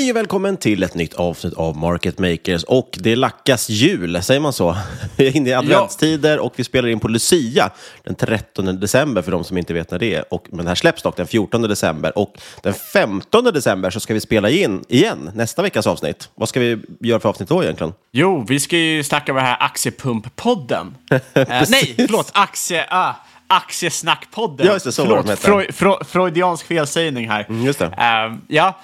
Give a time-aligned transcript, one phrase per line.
[0.00, 4.40] Hej och välkommen till ett nytt avsnitt av Market Makers och det lackas jul, säger
[4.40, 4.76] man så?
[5.16, 7.70] Vi är inne i adventstider och vi spelar in på Lucia
[8.04, 10.34] den 13 december för de som inte vet när det är.
[10.34, 14.14] Och, men det här släpps dock den 14 december och den 15 december så ska
[14.14, 16.28] vi spela in igen nästa veckas avsnitt.
[16.34, 17.92] Vad ska vi göra för avsnitt då egentligen?
[18.12, 20.96] Jo, vi ska ju snacka om den här aktiepumppodden.
[21.10, 21.20] eh,
[21.68, 22.86] nej, förlåt, aktie...
[22.90, 23.14] Ah.
[23.52, 24.66] Aktiesnackpodden.
[24.66, 25.06] Ja, just det, så
[25.36, 27.46] Förlåt, Freu, freudiansk felsägning här.
[27.48, 27.86] Mm, just det.
[27.86, 28.80] Um, ja,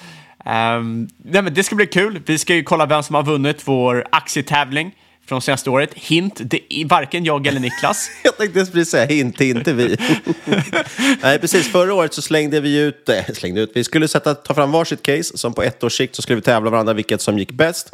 [0.47, 2.23] um, nej, men det ska bli kul.
[2.27, 4.93] Vi ska ju kolla vem som har vunnit vår aktietävling
[5.27, 5.95] från senaste året.
[5.95, 8.11] Hint, det är varken jag eller Niklas.
[8.25, 9.97] jag tänkte precis säga hint, inte vi.
[11.23, 11.73] Nej, precis.
[11.73, 15.03] Förra året så slängde vi ut, äh, slängde ut, vi skulle sätta, ta fram varsitt
[15.03, 17.93] case som på ett års sikt så skulle vi tävla varandra vilket som gick bäst.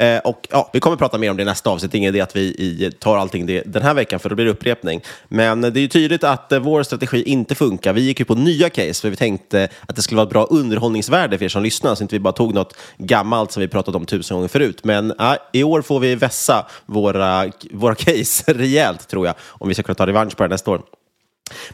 [0.00, 1.94] Eh, och ja, Vi kommer prata mer om det i nästa avsnitt.
[1.94, 4.50] Ingen idé att vi i, tar allting det, den här veckan för då blir det
[4.50, 5.00] upprepning.
[5.28, 7.92] Men det är ju tydligt att eh, vår strategi inte funkar.
[7.92, 10.44] Vi gick ju på nya case för vi tänkte att det skulle vara ett bra
[10.44, 13.94] underhållningsvärde för er som lyssnar så inte vi bara tog något gammalt som vi pratat
[13.94, 14.84] om tusen gånger förut.
[14.84, 19.74] Men eh, i år får vi vässa våra, våra case rejält tror jag om vi
[19.74, 20.82] ska kunna ta revansch på det nästa år.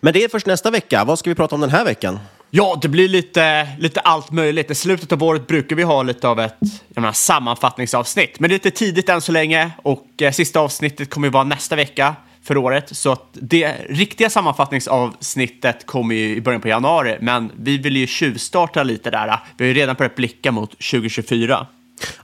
[0.00, 1.04] Men det är först nästa vecka.
[1.04, 2.18] Vad ska vi prata om den här veckan?
[2.56, 4.70] Ja, det blir lite, lite allt möjligt.
[4.70, 8.40] I slutet av året brukar vi ha lite av ett jag menar, sammanfattningsavsnitt.
[8.40, 11.44] Men det är lite tidigt än så länge och eh, sista avsnittet kommer ju vara
[11.44, 12.96] nästa vecka för året.
[12.96, 17.18] Så att det riktiga sammanfattningsavsnittet kommer ju i början på januari.
[17.20, 19.38] Men vi vill ju tjuvstarta lite där.
[19.56, 21.66] Vi har ju redan börjat blicka mot 2024.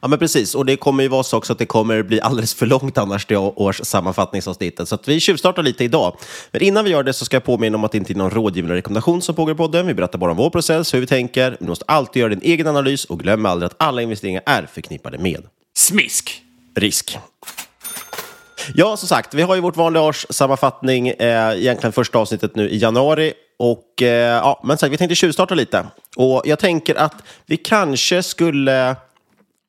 [0.01, 0.55] Ja, men precis.
[0.55, 3.27] Och det kommer ju vara så också att det kommer bli alldeles för långt annars
[3.27, 4.89] det års sammanfattningsavsnittet.
[4.89, 6.17] Så vi tjuvstartar lite idag.
[6.51, 8.31] Men innan vi gör det så ska jag påminna om att det inte är någon
[8.31, 9.87] rådgivande rekommendation som pågår i podden.
[9.87, 11.57] Vi berättar bara om vår process, hur vi tänker.
[11.61, 15.19] Du måste alltid göra din egen analys och glöm aldrig att alla investeringar är förknippade
[15.19, 15.43] med
[15.77, 16.43] smisk.
[16.77, 17.19] Risk.
[18.75, 22.69] Ja, som sagt, vi har ju vårt vanliga års sammanfattning, eh, egentligen första avsnittet nu
[22.69, 23.33] i januari.
[23.59, 25.87] Och, eh, ja, men sagt, vi tänkte tjuvstarta lite.
[26.17, 27.15] Och jag tänker att
[27.47, 28.97] vi kanske skulle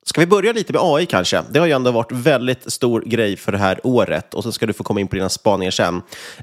[0.05, 1.43] Ska vi börja lite med AI kanske?
[1.51, 4.65] Det har ju ändå varit väldigt stor grej för det här året och så ska
[4.65, 5.87] du få komma in på dina spaningar sen.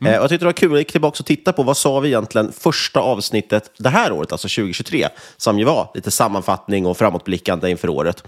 [0.00, 0.12] Mm.
[0.12, 2.08] Eh, jag tyckte det var kul, jag gick tillbaka och titta på vad sa vi
[2.08, 7.70] egentligen första avsnittet det här året, alltså 2023, som ju var lite sammanfattning och framåtblickande
[7.70, 8.24] inför året.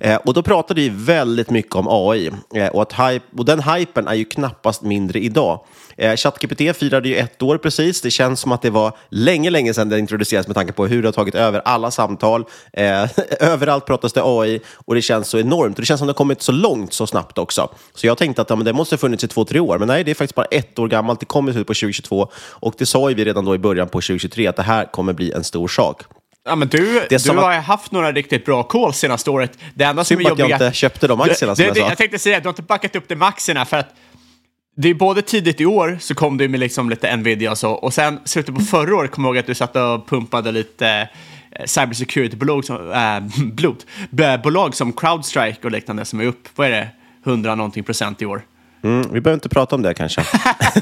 [0.00, 3.62] Eh, och då pratade vi väldigt mycket om AI eh, och, att hype, och den
[3.62, 5.60] hypen är ju knappast mindre idag.
[5.96, 8.00] Eh, ChatGPT firade ju ett år precis.
[8.00, 11.02] Det känns som att det var länge, länge sedan det introducerades med tanke på hur
[11.02, 12.44] det har tagit över alla samtal.
[12.72, 13.08] Eh,
[13.40, 15.76] överallt pratas det AI och det känns så enormt.
[15.76, 17.68] Och det känns som att det har kommit så långt så snabbt också.
[17.94, 19.78] Så jag tänkte att ja, men det måste ha funnits i två, tre år.
[19.78, 21.20] Men nej, det är faktiskt bara ett år gammalt.
[21.20, 24.00] Det kommer ut på 2022 och det sa ju vi redan då i början på
[24.00, 26.02] 2023 att det här kommer bli en stor sak.
[26.46, 27.64] Ja, men du, du har att...
[27.64, 29.58] haft några riktigt bra calls senaste året.
[29.74, 30.44] Det enda som är jobbigt...
[30.44, 31.88] att jag inte köpte de aktierna som det, jag sa.
[31.88, 33.94] Jag tänkte säga, du har inte backat upp det med aktierna för att
[34.74, 37.70] det är både tidigt i år så kom du med liksom lite Nvidia och så
[37.70, 41.08] och sen slutet på förra året kommer jag ihåg att du satt och pumpade lite
[41.50, 43.84] eh, cybersecurity-bolag som, äh, blod,
[44.18, 46.88] eh, bolag som Crowdstrike och liknande som är upp, vad är det,
[47.24, 48.42] 100 någonting procent i år.
[48.84, 50.24] Mm, vi behöver inte prata om det kanske.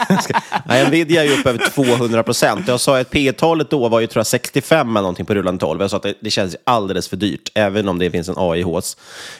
[0.64, 2.68] Nej, Nvidia är ju upp över 200 procent.
[2.68, 5.60] Jag sa att P talet då var ju tror jag 65 eller någonting på rullande
[5.60, 5.80] 12.
[5.80, 8.62] Jag sa att det, det känns alldeles för dyrt, även om det finns en AI
[8.62, 8.96] hos.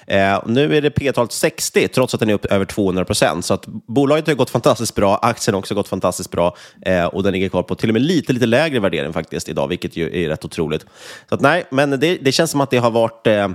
[0.06, 3.44] Eh, nu är det P talet 60, trots att den är upp över 200 procent.
[3.44, 6.56] Så att bolaget har gått fantastiskt bra, aktien har också gått fantastiskt bra
[6.86, 9.68] eh, och den ligger kvar på till och med lite, lite lägre värdering faktiskt idag,
[9.68, 10.86] vilket ju är rätt otroligt.
[11.28, 13.48] Så att, nej, men det, det känns som att det har varit eh,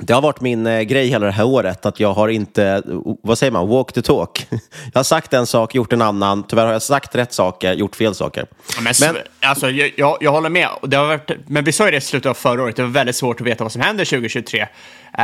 [0.00, 2.82] det har varit min eh, grej hela det här året, att jag har inte,
[3.22, 4.46] vad säger man, walk the talk.
[4.92, 6.42] Jag har sagt en sak, gjort en annan.
[6.42, 8.46] Tyvärr har jag sagt rätt saker, gjort fel saker.
[8.80, 10.68] Men, men alltså, jag, jag, jag, håller med.
[10.82, 12.90] Det har varit, men vi sa ju det i slutet av förra året, det var
[12.90, 14.60] väldigt svårt att veta vad som händer 2023.
[14.60, 14.66] Uh,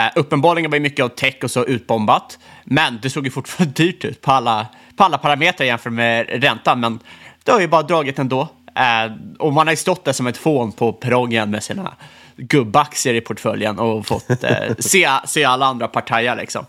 [0.07, 3.75] eh, uppenbarligen var ju mycket av tech och så utbombat, men det såg ju fortfarande
[3.83, 4.67] dyrt ut på alla,
[4.97, 6.81] på alla parametrar jämfört med räntan.
[6.81, 6.99] Men
[7.45, 8.41] det har ju bara dragit ändå.
[8.41, 11.95] Uh, och man har ju stått där som ett fån på perrongen med sina
[12.37, 16.67] gubbaktier i portföljen och fått eh, se, se alla andra partaja liksom.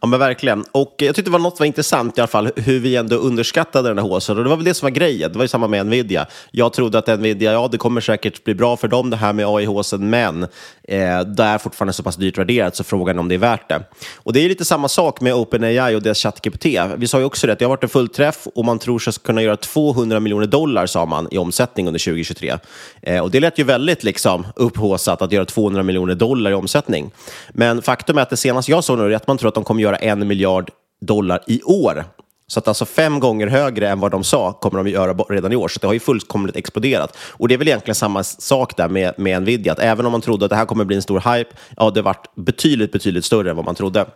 [0.00, 0.64] Ja, men verkligen.
[0.72, 3.88] Och jag tyckte det var något var intressant i alla fall, hur vi ändå underskattade
[3.88, 4.38] den här håsen.
[4.38, 5.32] Och det var väl det som var grejen.
[5.32, 6.26] Det var ju samma med Nvidia.
[6.50, 9.46] Jag trodde att Nvidia, ja, det kommer säkert bli bra för dem det här med
[9.46, 13.34] AI-håsen, men eh, det är fortfarande så pass dyrt värderat, så frågan är om det
[13.34, 13.82] är värt det.
[14.16, 16.66] Och det är lite samma sak med OpenAI och deras ChatGPT.
[16.96, 19.12] Vi sa ju också det, att det har varit en fullträff och man tror sig
[19.12, 22.58] kunna göra 200 miljoner dollar, sa man, i omsättning under 2023.
[23.02, 27.10] Eh, och det lät ju väldigt liksom upphåsat att göra 200 miljoner dollar i omsättning.
[27.52, 29.63] Men faktum är att det senaste jag såg nu är att man tror att de
[29.64, 30.70] kommer göra en miljard
[31.00, 32.04] dollar i år.
[32.46, 35.56] Så att alltså fem gånger högre än vad de sa kommer de göra redan i
[35.56, 35.68] år.
[35.68, 37.16] Så det har ju fullkomligt exploderat.
[37.30, 39.72] Och det är väl egentligen samma sak där med, med Nvidia.
[39.72, 42.02] Att även om man trodde att det här kommer bli en stor hype, ja, det
[42.02, 44.06] varit betydligt, betydligt större än vad man trodde.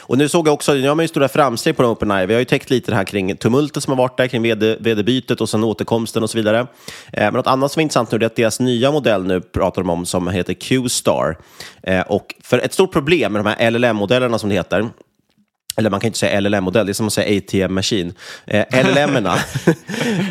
[0.00, 2.26] Och nu såg jag också, nu har man ju stora framsteg på OpenAI.
[2.26, 5.40] Vi har ju täckt lite det här kring tumultet som har varit där, kring vd-bytet
[5.40, 6.58] och sen återkomsten och så vidare.
[6.58, 6.66] Eh,
[7.12, 9.90] men något annat som är intressant nu är att deras nya modell nu pratar de
[9.90, 11.38] om som heter Q-star.
[11.82, 14.88] Eh, och för ett stort problem med de här LLM-modellerna som det heter,
[15.76, 18.14] eller man kan inte säga LLM-modell, det är som att säga ATM-maskin.
[18.46, 19.36] Eh, LLM-erna,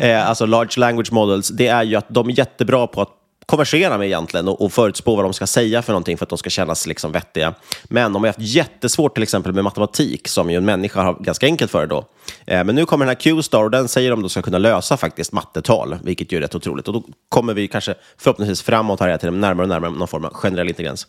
[0.00, 3.10] eh, alltså Large Language Models, det är ju att de är jättebra på att
[3.46, 6.38] konversera med egentligen och, och förutspå vad de ska säga för någonting för att de
[6.38, 7.54] ska kännas liksom vettiga.
[7.84, 11.46] Men de har haft jättesvårt till exempel med matematik som ju en människa har ganska
[11.46, 12.04] enkelt för då.
[12.46, 14.96] Eh, men nu kommer den här Q-star och den säger de då ska kunna lösa
[14.96, 16.88] faktiskt mattetal, vilket ju är rätt otroligt.
[16.88, 20.34] Och då kommer vi kanske förhoppningsvis framåt här till närmare och närmare någon form av
[20.34, 21.06] generell intelligens.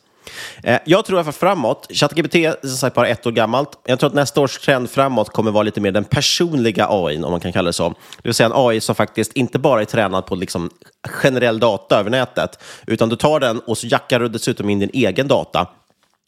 [0.64, 3.70] Eh, jag tror i alla fall framåt, ChatGPT är som sagt bara ett år gammalt.
[3.86, 7.32] Jag tror att nästa års trend framåt kommer vara lite mer den personliga AI, om
[7.32, 7.90] man kan kalla det så.
[7.90, 10.70] Det vill säga en AI som faktiskt inte bara är tränad på liksom
[11.08, 14.92] generell data över nätet, utan du tar den och så jackar du dessutom in din
[14.94, 15.68] egen data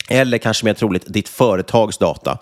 [0.08, 2.38] eller kanske mer troligt ditt företags data.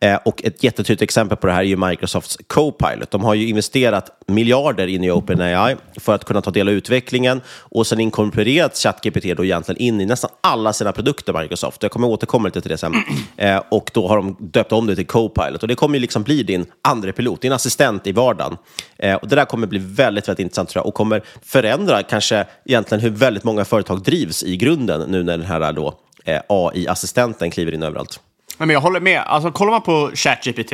[0.00, 3.10] Eh, och ett jättetydligt exempel på det här är ju Microsofts Copilot.
[3.10, 7.40] De har ju investerat miljarder in i OpenAI för att kunna ta del av utvecklingen
[7.58, 11.82] och sen inkorporerat ChatGPT då egentligen in i nästan alla sina produkter, Microsoft.
[11.82, 12.94] Jag kommer återkomma lite till det sen.
[13.36, 16.22] Eh, och då har de döpt om det till Copilot och det kommer ju liksom
[16.22, 18.56] bli din andra pilot, din assistent i vardagen.
[18.98, 22.46] Eh, och det där kommer bli väldigt, väldigt intressant tror jag och kommer förändra kanske
[22.64, 27.50] egentligen hur väldigt många företag drivs i grunden nu när den här då eh, AI-assistenten
[27.50, 28.20] kliver in överallt.
[28.58, 29.20] Men jag håller med.
[29.20, 30.72] Alltså, kollar man på ChatGPT,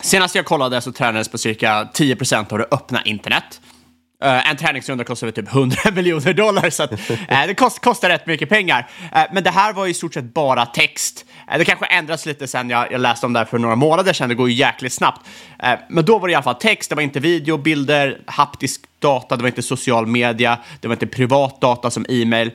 [0.00, 2.16] senast jag kollade så tränades på cirka 10
[2.50, 3.60] av det öppna internet.
[4.24, 7.16] Uh, en träningsrunda kostar typ 100 miljoner dollar, så att, uh,
[7.46, 8.90] det kost, kostar rätt mycket pengar.
[9.16, 11.24] Uh, men det här var i stort sett bara text.
[11.58, 14.28] det kanske ändras lite sen jag, jag läste om det här för några månader sedan,
[14.28, 15.26] det går ju jäkligt snabbt.
[15.88, 19.36] men då var det i alla fall text, det var inte video, bilder, haptisk data,
[19.36, 22.50] det var inte social media, det var inte privat data som e-mail.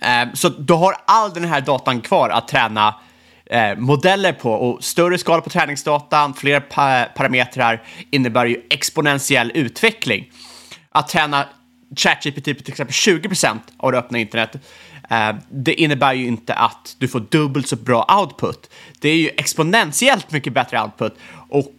[0.00, 2.94] Eh, så du har all den här datan kvar att träna
[3.46, 10.30] eh, modeller på och större skala på träningsdatan, fler pa parametrar innebär ju exponentiell utveckling.
[10.90, 11.46] Att träna
[11.96, 14.56] ChatGPT på till exempel 20% av det öppna internet,
[15.10, 18.70] eh, det innebär ju inte att du får dubbelt så bra output.
[19.00, 21.18] Det är ju exponentiellt mycket bättre output.
[21.50, 21.72] Och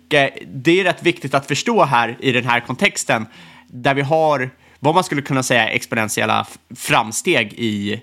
[0.47, 3.25] det är rätt viktigt att förstå här i den här kontexten,
[3.67, 4.49] där vi har
[4.79, 8.01] vad man skulle kunna säga är exponentiella framsteg i,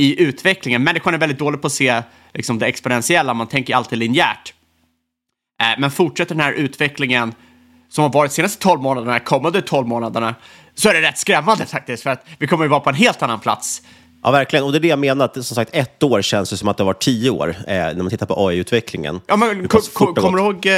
[0.00, 0.84] i utvecklingen.
[0.84, 2.02] Människan är väldigt dålig på att se
[2.34, 4.54] liksom, det exponentiella, man tänker alltid linjärt.
[5.62, 7.34] Eh, men fortsätter den här utvecklingen
[7.88, 10.34] som har varit de senaste 12 månaderna, kommande 12 månaderna,
[10.74, 13.22] så är det rätt skrämmande faktiskt, för att vi kommer ju vara på en helt
[13.22, 13.82] annan plats.
[14.22, 14.64] Ja, verkligen.
[14.64, 16.76] Och det är det jag menar, att som sagt ett år känns det som att
[16.76, 19.20] det var tio år eh, när man tittar på AI-utvecklingen.
[19.26, 20.72] Ja, men kom, kom, kommer du ihåg, eh,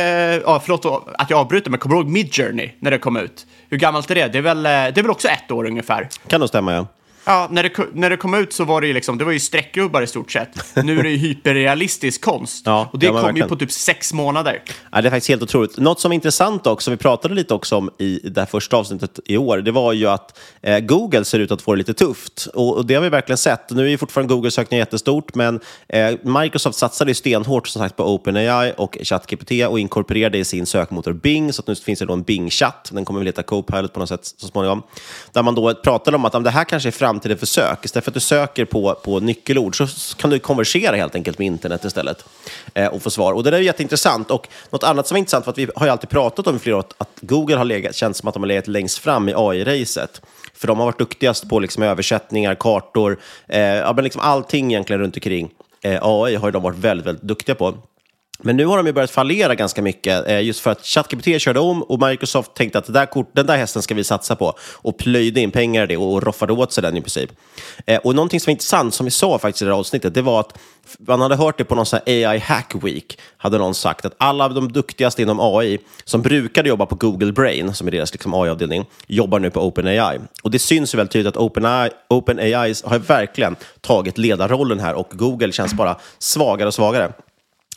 [0.45, 0.87] ja, förlåt
[1.19, 3.47] att jag avbryter, men kommer du ihåg Midjourney när det kom ut?
[3.69, 4.29] Hur gammalt är det?
[4.29, 6.09] Det är väl, eh, det är väl också ett år ungefär?
[6.27, 6.87] Kan nog stämma, ja.
[7.25, 9.41] Ja, när det, när det kom ut så var det ju liksom, det var ju
[9.41, 10.77] streckgubbar i stort sett.
[10.85, 12.63] Nu är det ju hyperrealistisk konst.
[12.67, 14.63] Ja, och det ja, kom ju på typ sex månader.
[14.93, 15.79] Ja, det är faktiskt helt otroligt.
[15.79, 19.21] Något som är intressant också, vi pratade lite också om i det här första avsnittet
[19.25, 22.49] i år, det var ju att eh, Google ser ut att få det lite tufft.
[22.55, 23.71] Och, och det har vi verkligen sett.
[23.71, 28.15] Nu är ju fortfarande Google-sökningen jättestort, men eh, Microsoft satsade ju stenhårt som sagt på
[28.15, 32.13] OpenAI och ChatGPT och inkorporerade i sin sökmotor Bing, så att nu finns det då
[32.13, 34.83] en Bing-chatt, den kommer väl heta Copilot på något sätt så småningom,
[35.33, 38.05] där man då pratade om att om det här kanske är framtiden för sök Istället
[38.05, 41.85] för att du söker på, på nyckelord så kan du konversera helt enkelt med internet
[41.85, 42.25] istället
[42.75, 43.33] eh, och få svar.
[43.33, 44.31] Och det där är jätteintressant.
[44.31, 46.59] Och något annat som är intressant, för att vi har ju alltid pratat om i
[46.59, 49.35] flera år att Google har legat, känns som att de har legat längst fram i
[49.37, 50.23] AI-racet.
[50.55, 55.03] För de har varit duktigast på liksom översättningar, kartor, eh, ja, men liksom allting egentligen
[55.03, 55.51] runt omkring.
[55.83, 57.75] Eh, AI har de varit väldigt, väldigt duktiga på.
[58.43, 61.61] Men nu har de ju börjat fallera ganska mycket, eh, just för att ChatGPT körde
[61.61, 64.55] om och Microsoft tänkte att det där kort, den där hästen ska vi satsa på
[64.73, 67.31] och plöjde in pengar i det och roffade åt sig den i princip.
[67.87, 70.23] Eh, och någonting som var intressant, som vi sa faktiskt i det här avsnittet, det
[70.23, 70.59] var att
[70.99, 74.49] man hade hört det på någon sån AI Hack Week, hade någon sagt att alla
[74.49, 78.85] de duktigaste inom AI som brukade jobba på Google Brain, som är deras liksom AI-avdelning,
[79.07, 80.19] jobbar nu på OpenAI.
[80.43, 85.09] Och det syns ju väldigt tydligt att OpenAI, OpenAI har verkligen tagit ledarrollen här och
[85.11, 87.13] Google känns bara svagare och svagare.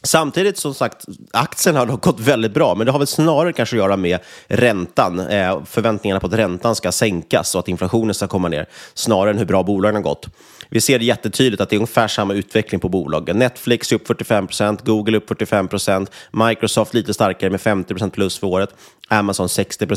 [0.06, 3.78] Samtidigt som sagt, aktien har gått väldigt bra, men det har väl snarare kanske att
[3.78, 5.20] göra med räntan.
[5.20, 9.38] Eh, förväntningarna på att räntan ska sänkas och att inflationen ska komma ner, snarare än
[9.38, 10.28] hur bra bolagen har gått.
[10.70, 13.40] Vi ser det jättetydligt att det är ungefär samma utveckling på bolagen.
[13.40, 18.70] Netflix är upp 45% Google upp 45% Microsoft lite starkare med 50 plus för året,
[19.08, 19.88] Amazon 60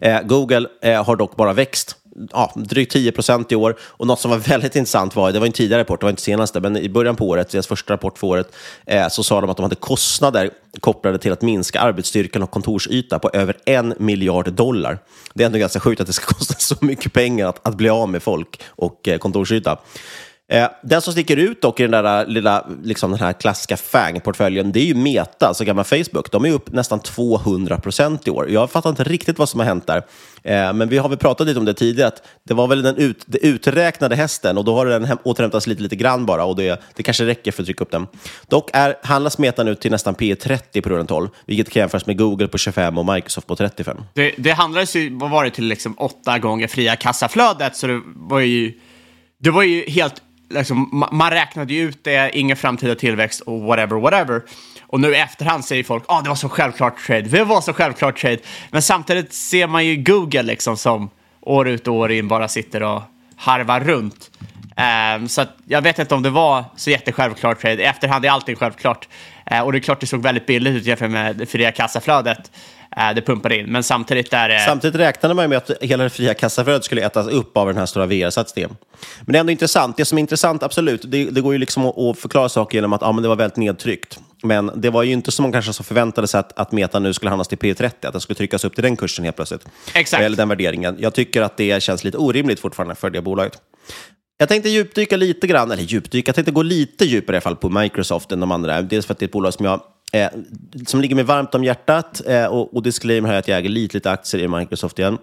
[0.00, 1.96] Eh, Google eh, har dock bara växt
[2.32, 3.76] ja, drygt 10 procent i år.
[3.80, 6.22] Och något som var väldigt intressant var, det var en tidigare rapport, det var inte
[6.22, 8.52] senaste, men i början på året, deras första rapport för året,
[8.86, 13.18] eh, så sa de att de hade kostnader kopplade till att minska arbetsstyrkan och kontorsyta
[13.18, 14.98] på över en miljard dollar.
[15.34, 17.88] Det är ändå ganska sjukt att det ska kosta så mycket pengar att, att bli
[17.88, 19.78] av med folk och eh, kontorsyta.
[20.48, 23.76] Eh, den som sticker ut dock i den där eh, lilla, liksom den här klassiska
[23.76, 26.32] FANG-portföljen, det är ju Meta, alltså gamla Facebook.
[26.32, 28.50] De är upp nästan 200 procent i år.
[28.50, 30.02] Jag fattar inte riktigt vad som har hänt där.
[30.42, 32.96] Eh, men vi har väl pratat lite om det tidigare, att det var väl den
[32.96, 36.82] ut, det uträknade hästen och då har den återhämtats lite, lite grann bara och det,
[36.94, 38.06] det kanske räcker för att trycka upp den.
[38.48, 42.06] Dock är, handlas Meta nu till nästan P 30 på rullen 12, vilket kan jämföras
[42.06, 43.96] med Google på 25 och Microsoft på 35.
[44.14, 48.00] Det, det handlades ju, vad var det, till liksom åtta gånger fria kassaflödet, så det
[48.04, 48.72] var ju,
[49.38, 53.96] det var ju helt liksom, man räknade ju ut det, ingen framtida tillväxt och whatever,
[53.96, 54.42] whatever.
[54.80, 57.60] Och nu i efterhand säger folk att ah, det var så självklart trade, det var
[57.60, 58.38] så självklart trade.
[58.70, 61.10] Men samtidigt ser man ju Google liksom som
[61.40, 63.02] år ut och år in bara sitter och
[63.36, 64.30] harvar runt.
[65.16, 67.82] Um, så jag vet inte om det var så jättesjälvklart trade.
[67.82, 69.08] I efterhand är allting självklart.
[69.52, 72.50] Uh, och det är klart det såg väldigt billigt ut jämfört med det fria kassaflödet.
[72.98, 73.66] Eh, det pumpade in.
[73.66, 74.60] Men samtidigt är det...
[74.60, 77.86] Samtidigt räknade man med att hela det fria kassaflödet skulle ätas upp av den här
[77.86, 78.76] stora VR-satsningen.
[79.20, 79.96] Men det är ändå intressant.
[79.96, 83.00] Det som är intressant, absolut, det, det går ju liksom att, förklara saker genom att
[83.00, 84.18] ja, men det var väldigt nedtryckt.
[84.42, 87.12] Men det var ju inte som man kanske så förväntade sig att, att Meta nu
[87.12, 89.66] skulle handlas till P30, att den skulle tryckas upp till den kursen helt plötsligt.
[89.94, 90.22] Exakt.
[90.22, 90.96] Eller den värderingen.
[90.98, 93.58] Jag tycker att det känns lite orimligt fortfarande för det bolaget.
[94.38, 97.56] Jag tänkte djupdyka lite grann, eller djupdyka, jag tänkte gå lite djupare i alla fall
[97.56, 98.82] på Microsoft än de andra.
[98.82, 99.80] Dels för att det är ett bolag som jag
[100.12, 100.28] eh,
[100.86, 102.22] som ligger mig varmt om hjärtat.
[102.26, 105.18] Eh, och, och disclaimer här att jag äger lite, lite aktier i Microsoft igen.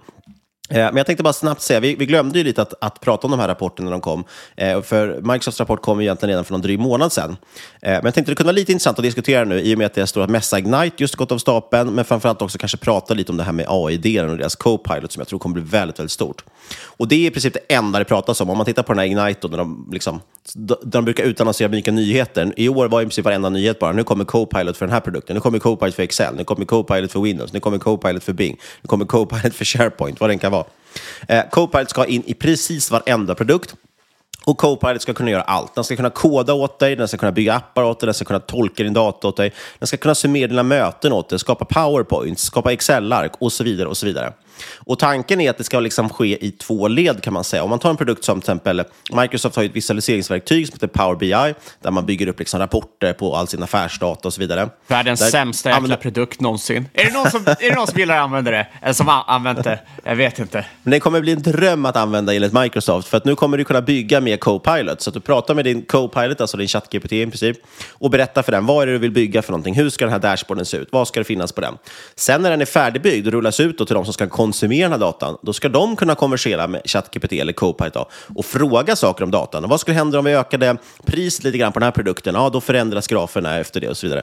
[0.70, 3.27] Eh, men jag tänkte bara snabbt säga, vi, vi glömde ju lite att, att, prata
[3.27, 4.24] om de här rapporterna när de kom.
[4.55, 7.38] Eh, för Microsofts rapport kom egentligen redan för någon dryg månad sedan.
[7.82, 9.88] Eh, men jag tänkte det kunde vara lite intressant att diskutera nu i och med
[9.88, 13.13] att det står att Mässa Ignite just gått av stapeln, men framförallt också kanske prata
[13.13, 16.00] lite om det här med AI-delen och deras Copilot som jag tror kommer bli väldigt,
[16.00, 16.43] väldigt stort.
[16.84, 18.50] Och det är i princip det enda det pratas om.
[18.50, 20.22] Om man tittar på den här Ignite, när de, liksom,
[20.84, 22.53] de brukar utannonsera vilka nyheter.
[22.58, 25.34] I år var i princip varenda nyhet bara, nu kommer Copilot för den här produkten,
[25.34, 28.58] nu kommer Copilot för Excel, nu kommer Copilot för Windows, nu kommer Copilot för Bing,
[28.82, 30.66] nu kommer Copilot för SharePoint, vad den kan vara.
[31.28, 33.76] Eh, Copilot ska in i precis varenda produkt.
[34.46, 35.76] Och Copilot ska kunna göra allt.
[35.76, 38.26] Den ska kunna koda åt dig, den ska kunna bygga appar åt dig, den ska
[38.26, 41.66] kunna tolka din data åt dig, den ska kunna summera dina möten åt dig, skapa
[41.66, 43.88] powerpoints, skapa Excel-ark och så vidare.
[43.88, 44.34] och så vidare.
[44.78, 47.64] Och tanken är att det ska liksom ske i två led kan man säga.
[47.64, 48.84] Om man tar en produkt som till exempel,
[49.14, 53.36] Microsoft har ett visualiseringsverktyg som heter Power BI, där man bygger upp liksom rapporter på
[53.36, 54.70] all sin affärsdata och så vidare.
[54.88, 55.98] Världens där, sämsta jäkla använder...
[55.98, 56.90] produkt någonsin.
[56.94, 58.68] Är det, någon som, är det någon som gillar att använda det?
[58.82, 59.80] Eller som har använt det?
[60.04, 60.66] Jag vet inte.
[60.84, 63.64] Men det kommer bli en dröm att använda enligt Microsoft, för att nu kommer du
[63.64, 65.02] kunna bygga med Copilot.
[65.02, 67.58] Så att du pratar med din Copilot, alltså din ChatGPT i princip,
[67.92, 69.75] och berättar för den, vad är det du vill bygga för någonting?
[69.75, 70.88] Hur ska den här dashboarden se ut?
[70.92, 71.78] Vad ska det finnas på den?
[72.16, 75.00] Sen när den är färdigbyggd och rullas ut till de som ska konsumera den här
[75.00, 79.32] datan, då ska de kunna konversera med ChatGPT eller Copilot då, och fråga saker om
[79.32, 79.63] datan.
[79.63, 82.36] Och vad skulle hända om vi ökade priset lite grann på den här produkten?
[82.36, 84.22] Ja, då förändras graferna efter det och så vidare.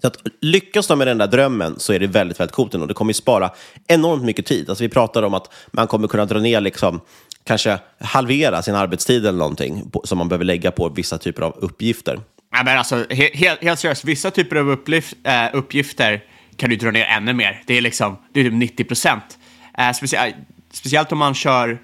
[0.00, 2.86] Så att lyckas de med den där drömmen så är det väldigt, väldigt coolt ändå.
[2.86, 3.50] det kommer ju spara
[3.86, 4.68] enormt mycket tid.
[4.68, 7.00] Alltså vi pratar om att man kommer kunna dra ner, liksom,
[7.46, 12.20] kanske halvera sin arbetstid eller någonting som man behöver lägga på vissa typer av uppgifter.
[12.52, 16.24] Ja, men alltså, helt, helt seriöst, vissa typer av uppgift, äh, eh, uppgifter
[16.56, 17.62] kan du dra ner ännu mer.
[17.66, 19.38] Det är liksom det är typ 90 procent.
[19.78, 20.34] Eh, äh, specie
[20.70, 21.78] speciellt om man kör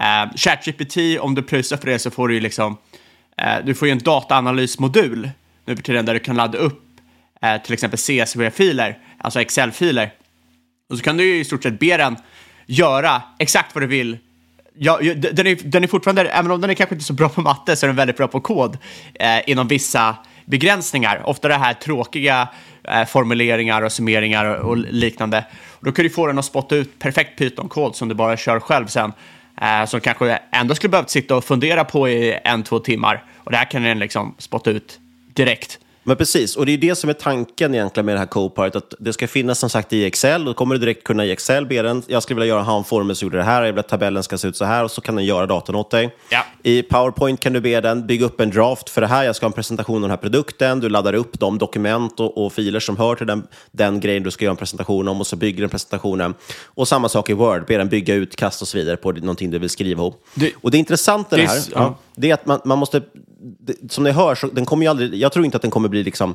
[0.00, 2.76] äh, ChatGPT, om du pröjsar för det så får du ju liksom,
[3.38, 5.30] äh, du får ju en dataanalysmodul
[5.64, 6.82] nu för tiden där du kan ladda upp
[7.42, 10.12] äh, till exempel CSV-filer, alltså Excel-filer.
[10.90, 12.16] Och så kan du ju i stort sett be den
[12.66, 14.18] göra exakt vad du vill
[14.80, 14.98] Ja,
[15.32, 17.76] den, är, den är fortfarande, även om den är kanske inte så bra på matte,
[17.76, 18.78] så är den väldigt bra på kod
[19.14, 21.22] eh, inom vissa begränsningar.
[21.24, 22.48] Ofta det här tråkiga
[22.84, 25.44] eh, formuleringar och summeringar och, och, liknande.
[25.70, 28.60] Och då kan du få den att spotta ut perfekt Python-kod som du bara kör
[28.60, 29.12] själv sen.
[29.60, 33.24] Eh, som kanske ändå skulle behövt sitta och fundera på i en, två timmar.
[33.36, 35.00] Och det här kan den liksom spotta ut
[35.34, 35.78] direkt.
[36.08, 38.94] Men precis, och det är det som är tanken egentligen med det här Copilot, att
[38.98, 41.82] det ska finnas som sagt i Excel, då kommer du direkt kunna i Excel be
[41.82, 44.22] den, jag skulle vilja göra en formel så gjorde det här, jag vill att tabellen
[44.22, 46.14] ska se ut så här, och så kan den göra datorn åt dig.
[46.30, 46.44] Ja.
[46.62, 49.46] I PowerPoint kan du be den bygga upp en draft för det här, jag ska
[49.46, 52.80] ha en presentation av den här produkten, du laddar upp de dokument och, och filer
[52.80, 55.60] som hör till den, den grejen du ska göra en presentation om, och så bygger
[55.60, 56.34] den presentationen.
[56.64, 59.58] Och samma sak i Word, be den bygga utkast och så vidare på någonting du
[59.58, 60.24] vill skriva ihop.
[60.34, 61.98] Det, och det intressanta det, det här, ja.
[62.16, 63.02] det är att man, man måste
[63.40, 65.88] det, som ni hör, så den kommer ju aldrig, jag tror inte att den kommer
[65.88, 66.34] bli liksom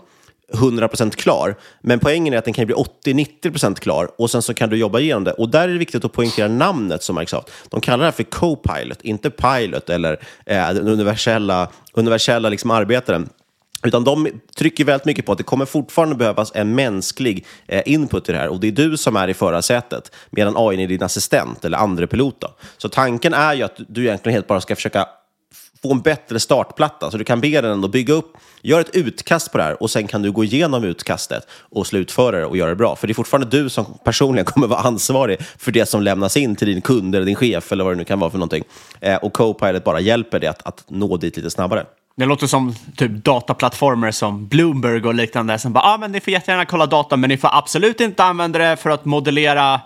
[0.54, 1.56] 100% klar.
[1.82, 5.00] Men poängen är att den kan bli 80-90% klar och sen så kan du jobba
[5.00, 5.32] igenom det.
[5.32, 7.52] Och där är det viktigt att poängtera namnet som Microsoft.
[7.70, 13.30] De kallar det här för Copilot, inte Pilot eller eh, den universella, universella liksom arbetaren.
[13.86, 18.30] Utan de trycker väldigt mycket på att det kommer fortfarande behövas en mänsklig eh, input
[18.30, 18.48] i det här.
[18.48, 22.08] Och det är du som är i förarsätet, medan AI är din assistent eller andre
[22.08, 22.44] pilot.
[22.78, 25.08] Så tanken är ju att du egentligen helt bara ska försöka
[25.84, 27.12] få en bättre startplatta.
[27.12, 29.90] Så du kan be den ändå bygga upp, gör ett utkast på det här och
[29.90, 32.96] sen kan du gå igenom utkastet och slutföra det och göra det bra.
[32.96, 36.56] För det är fortfarande du som personligen kommer vara ansvarig för det som lämnas in
[36.56, 38.64] till din kund eller din chef eller vad det nu kan vara för någonting.
[39.00, 41.86] Eh, och Copilot bara hjälper dig att, att nå dit lite snabbare.
[42.16, 46.20] Det låter som typ dataplattformar som Bloomberg och liknande som bara, ja ah, men ni
[46.20, 49.82] får jättegärna kolla data, men ni får absolut inte använda det för att modellera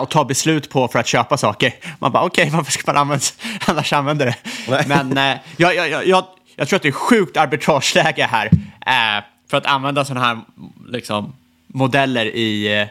[0.00, 1.74] och ta beslut på för att köpa saker.
[1.98, 3.24] Man bara, okej, okay, varför ska man använda,
[3.66, 4.36] annars använda det?
[4.68, 4.84] Nej.
[4.86, 6.24] Men eh, jag, jag, jag,
[6.56, 8.46] jag tror att det är sjukt arbitrageläge här
[8.86, 10.40] eh, för att använda sådana här
[10.88, 11.32] liksom,
[11.66, 12.88] modeller i, eh,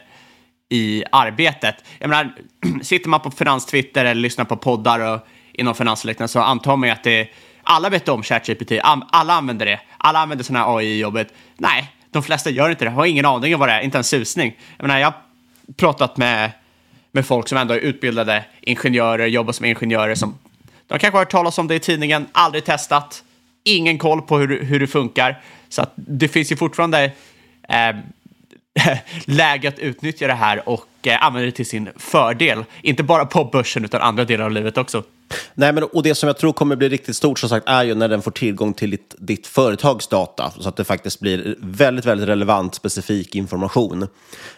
[0.69, 1.75] i arbetet.
[1.99, 2.33] Jag menar,
[2.81, 6.93] sitter man på finanstwitter eller lyssnar på poddar och inom finansliknande så antar man ju
[6.93, 7.29] att det
[7.63, 8.71] alla vet om ChatGPT,
[9.11, 11.33] alla använder det, alla använder sådana här AI i jobbet.
[11.57, 14.03] Nej, de flesta gör inte det, har ingen aning om vad det är, inte en
[14.03, 14.57] susning.
[14.77, 15.15] Jag menar, jag har
[15.77, 16.51] pratat med
[17.11, 20.15] med folk som ändå är utbildade ingenjörer, jobbar som ingenjörer.
[20.15, 20.37] Som,
[20.87, 23.23] de kanske har hört talas om det i tidningen, aldrig testat,
[23.63, 25.41] ingen koll på hur, hur det funkar.
[25.69, 27.11] Så att det finns ju fortfarande
[27.69, 27.95] eh,
[29.25, 32.63] läge att utnyttja det här och eh, använda det till sin fördel.
[32.81, 35.03] Inte bara på börsen utan andra delar av livet också.
[35.53, 37.95] Nej, men, och det som jag tror kommer bli riktigt stort som sagt är ju
[37.95, 42.05] när den får tillgång till ditt, ditt företags data så att det faktiskt blir väldigt,
[42.05, 44.07] väldigt relevant specifik information.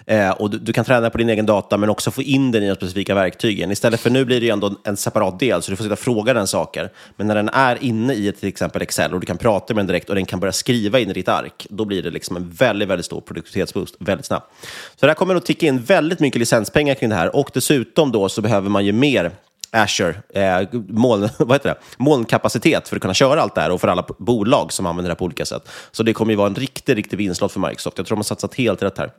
[0.05, 2.63] Eh, och du, du, kan träna på din egen data men också få in den
[2.63, 3.71] i de specifika verktygen.
[3.71, 5.99] Istället för nu blir det ju ändå en separat del så du får sitta och
[5.99, 6.91] fråga den saker.
[7.15, 9.87] Men när den är inne i till exempel Excel och du kan prata med den
[9.87, 12.49] direkt och den kan börja skriva in i ditt ark, då blir det liksom en
[12.49, 14.53] väldigt, väldigt stor produktivitetsboost väldigt snabbt.
[14.95, 18.29] Så det kommer att ticka in väldigt mycket licenspengar kring det här och dessutom då
[18.29, 19.31] så behöver man ju mer
[19.73, 21.75] Azure, eh, moln, vad heter det?
[21.97, 25.13] molnkapacitet för att kunna köra allt det här och för alla bolag som använder det
[25.13, 25.69] här på olika sätt.
[25.91, 27.97] Så det kommer ju vara en riktig, riktig vinstlott för Microsoft.
[27.97, 29.11] Jag tror de har satsat helt rätt här.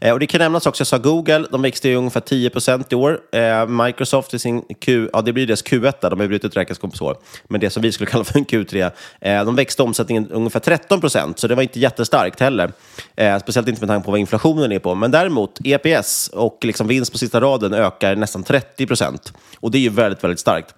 [0.00, 2.94] Eh, och det kan nämnas också, jag sa Google, de växte ju ungefär 10% i
[2.94, 3.20] år.
[3.32, 7.16] Eh, Microsoft i sin Q, ja det blir deras Q1, de har brutit räkenskapsår,
[7.48, 8.90] men det som vi skulle kalla för en Q3.
[9.20, 12.72] Eh, de växte omsättningen ungefär 13% så det var inte jättestarkt heller.
[13.16, 14.94] Eh, speciellt inte med tanke på vad inflationen är på.
[14.94, 19.82] Men däremot, EPS och liksom vinst på sista raden ökar nästan 30% och det är
[19.82, 20.74] ju väldigt, väldigt starkt.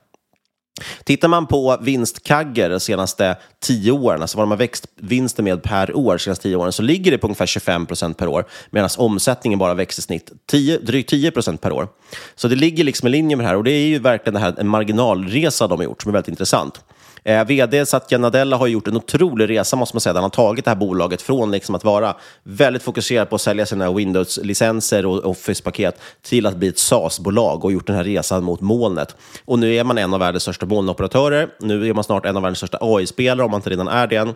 [1.04, 5.62] Tittar man på vinstkagger de senaste tio åren, alltså vad de har växt vinsten med
[5.62, 8.46] per år de senaste tio åren, så ligger det på ungefär 25 procent per år,
[8.70, 11.88] medan omsättningen bara växer i snitt 10, drygt 10 procent per år.
[12.34, 14.40] Så det ligger liksom i linje med det här och det är ju verkligen det
[14.40, 16.80] här, en marginalresa de har gjort som är väldigt intressant.
[17.26, 20.14] Eh, VD Satya Nadella har gjort en otrolig resa måste man säga.
[20.14, 23.66] Han har tagit det här bolaget från liksom att vara väldigt fokuserad på att sälja
[23.66, 28.60] sina Windows-licenser och Office-paket till att bli ett SaaS-bolag och gjort den här resan mot
[28.60, 29.16] molnet.
[29.44, 31.48] Och nu är man en av världens största molnoperatörer.
[31.60, 34.16] Nu är man snart en av världens största AI-spelare om man inte redan är det
[34.16, 34.34] än.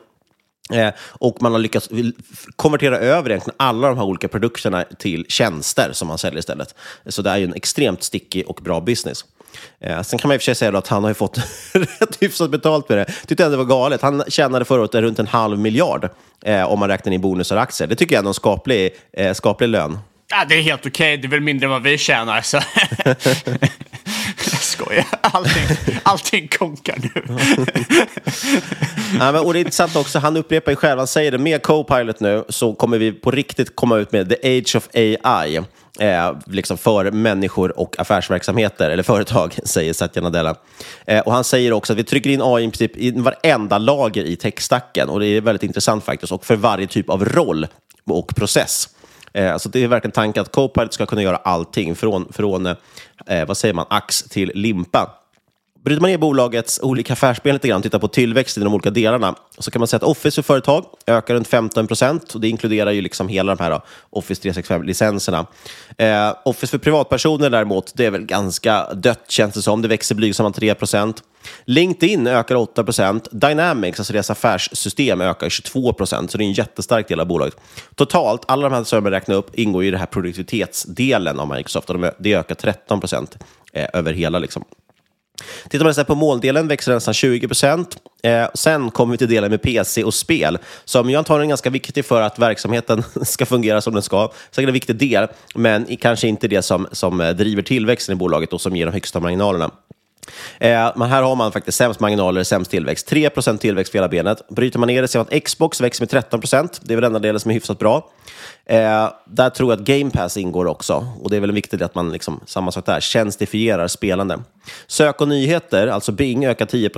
[0.73, 1.89] Eh, och man har lyckats
[2.57, 6.75] konvertera över egentligen alla de här olika produkterna till tjänster som man säljer istället.
[7.07, 9.25] Så det är ju en extremt stickig och bra business.
[9.81, 11.39] Eh, sen kan man i och för sig säga att han har ju fått
[11.73, 13.05] rätt hyfsat betalt med det.
[13.27, 14.03] Tyckte ändå det var galet.
[14.03, 16.09] Han tjänade förra året runt en halv miljard
[16.45, 17.89] eh, om man räknar in bonusar och aktier.
[17.89, 19.99] Det tycker jag är en skaplig, eh, skaplig lön.
[20.31, 20.91] Ja, det är helt okej.
[20.91, 21.17] Okay.
[21.17, 22.41] Det är väl mindre än vad vi tjänar.
[22.41, 22.61] Så.
[24.81, 25.07] skoj.
[25.21, 27.23] Allting, allting konkar nu.
[29.19, 31.63] ja, men, och det är intressant också, han upprepar ju själv, han säger det, med
[31.63, 35.57] Copilot nu så kommer vi på riktigt komma ut med the age of AI
[36.01, 40.55] eh, liksom för människor och affärsverksamheter, eller företag, säger Satya Nadella.
[41.07, 44.25] Eh, och han säger också att vi trycker in AI i princip i varenda lager
[44.25, 47.67] i techstacken och det är väldigt intressant faktiskt, och för varje typ av roll
[48.05, 48.89] och process.
[49.33, 53.47] Eh, så det är verkligen tanken att Copilot ska kunna göra allting från, från eh,
[53.47, 55.20] vad säger man, ax till limpa.
[55.85, 59.35] Bryter man ner bolagets olika affärsben lite grann, tittar på tillväxten i de olika delarna,
[59.59, 62.35] så kan man säga att Office för företag ökar runt 15 procent.
[62.41, 65.47] Det inkluderar ju liksom hela de här då, Office 365-licenserna.
[65.99, 69.83] Eh, Office för privatpersoner däremot, det är väl ganska dött känns det som.
[69.83, 71.23] Det växer blygsamma 3 procent.
[71.65, 73.29] LinkedIn ökar 8 procent.
[73.33, 76.31] Dynamics, alltså deras affärssystem, ökar 22 procent.
[76.31, 77.57] Så det är en jättestark del av bolaget.
[77.95, 81.91] Totalt, alla de här som jag räknar upp, ingår i den här produktivitetsdelen av Microsoft.
[81.91, 83.39] Och det ökar 13 procent
[83.73, 84.65] eh, över hela liksom,
[85.69, 87.97] Tittar man på måldelen växer den nästan 20 procent.
[88.23, 91.71] Eh, sen kommer vi till delen med PC och spel, som jag antagligen är ganska
[91.71, 94.31] viktig för att verksamheten ska fungera som den ska.
[94.51, 98.53] Säkert en viktig del, men kanske inte det som, som eh, driver tillväxten i bolaget
[98.53, 99.71] och som ger de högsta marginalerna.
[100.59, 103.13] Eh, men här har man faktiskt sämst marginaler, sämst tillväxt.
[103.13, 104.49] 3% tillväxt för hela benet.
[104.49, 107.09] Bryter man ner det ser man att Xbox växer med 13% Det är väl den
[107.09, 108.11] enda delen som är hyfsat bra.
[108.71, 111.07] Eh, där tror jag att Game Pass ingår också.
[111.23, 114.39] Och det är väl en viktig del att man, liksom, samma sak där, tjänstifierar spelande.
[114.87, 116.91] Sök och nyheter, alltså Bing, ökar 10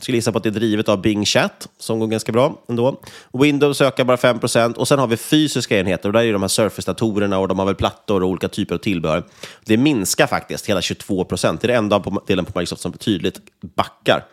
[0.00, 3.00] Skulle gissa på att det är drivet av Bing Chat, som går ganska bra ändå.
[3.32, 6.08] Windows ökar bara 5% och sen har vi fysiska enheter.
[6.08, 8.78] Och där är de här Surface-datorerna och de har väl plattor och olika typer av
[8.78, 9.24] tillbehör.
[9.64, 13.40] Det minskar faktiskt hela 22 Det är den enda delen på Microsoft som tydligt
[13.76, 14.24] backar.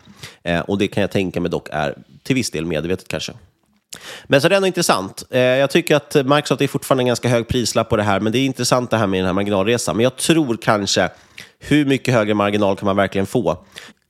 [0.44, 3.34] Eh, och det kan jag tänka mig dock är till viss del medvetet kanske.
[4.28, 5.24] Men så det är ändå intressant.
[5.30, 8.32] Eh, jag tycker att Microsoft är fortfarande en ganska hög prislapp på det här, men
[8.32, 9.96] det är intressant det här med den här marginalresan.
[9.96, 11.10] Men jag tror kanske,
[11.60, 13.66] hur mycket högre marginal kan man verkligen få?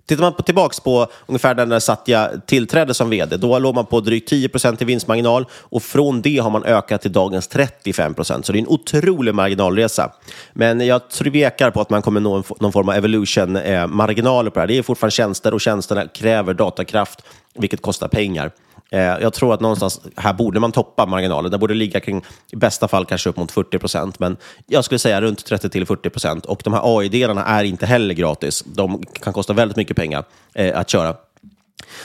[0.10, 4.00] Tittar man på, tillbaks på ungefär när Satya tillträdde som vd, då låg man på
[4.00, 8.58] drygt 10% i vinstmarginal och från det har man ökat till dagens 35% Så det
[8.58, 10.12] är en otrolig marginalresa.
[10.54, 14.62] Men jag tvekar på att man kommer nå någon form av evolution-marginaler eh, på det
[14.62, 14.68] här.
[14.68, 17.22] Det är fortfarande tjänster och tjänsterna kräver datakraft,
[17.56, 18.52] vilket kostar pengar.
[18.92, 21.52] Eh, jag tror att någonstans här borde man toppa marginalen.
[21.52, 25.00] Den borde ligga kring, i bästa fall kanske upp mot 40 procent, men jag skulle
[25.00, 26.46] säga runt 30 till 40 procent.
[26.46, 28.64] Och de här AI-delarna är inte heller gratis.
[28.66, 30.24] De kan kosta väldigt mycket pengar
[30.54, 31.16] eh, att köra.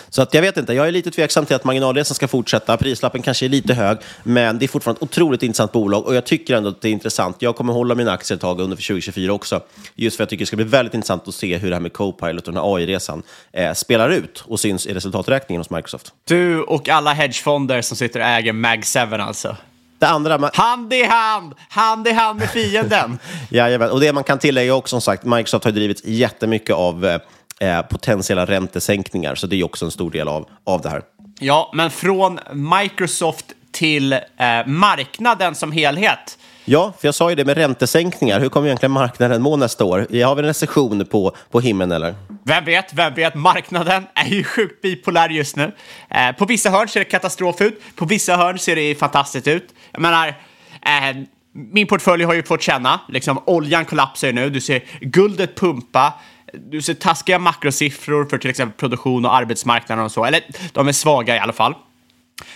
[0.08, 2.76] Så att jag vet inte, jag är lite tveksam till att marginalresan ska fortsätta.
[2.76, 6.26] Prislappen kanske är lite hög, men det är fortfarande ett otroligt intressant bolag och jag
[6.26, 7.36] tycker ändå att det är intressant.
[7.38, 9.60] Jag kommer hålla mina aktier ett tag under 2024 också,
[9.94, 11.80] just för att jag tycker det ska bli väldigt intressant att se hur det här
[11.80, 16.12] med Copilot och den här AI-resan eh, spelar ut och syns i resultaträkningen hos Microsoft.
[16.24, 19.56] Du och alla hedgefonder som sitter och äger Mag7 alltså.
[19.98, 20.50] Det andra...
[20.54, 21.54] Hand i hand!
[21.68, 23.18] Hand i hand med fienden!
[23.48, 27.18] Jajamän, och det man kan tillägga också som sagt, Microsoft har drivits jättemycket av eh,
[27.60, 29.34] eh, potentiella räntesänkningar.
[29.34, 31.02] Så det är också en stor del av, av det här.
[31.40, 34.18] Ja, men från Microsoft till eh,
[34.66, 36.38] marknaden som helhet.
[36.64, 38.40] Ja, för jag sa ju det med räntesänkningar.
[38.40, 39.98] Hur kommer egentligen marknaden må nästa år?
[39.98, 42.14] Har vi en recession på, på himlen eller?
[42.44, 43.34] Vem vet, vem vet.
[43.34, 45.72] Marknaden är ju sjukt bipolär just nu.
[46.08, 49.74] Eh, på vissa hörn ser det katastrof ut, på vissa hörn ser det fantastiskt ut.
[49.92, 51.16] Jag menar, eh,
[51.52, 56.12] min portfölj har ju fått känna, liksom oljan kollapsar ju nu, du ser guldet pumpa,
[56.58, 60.24] du ser taskiga makrosiffror för till exempel produktion och arbetsmarknaden och så.
[60.24, 60.40] Eller
[60.72, 61.74] de är svaga i alla fall.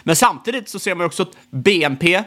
[0.02, 2.22] Men samtidigt så ser man också att BNP eh,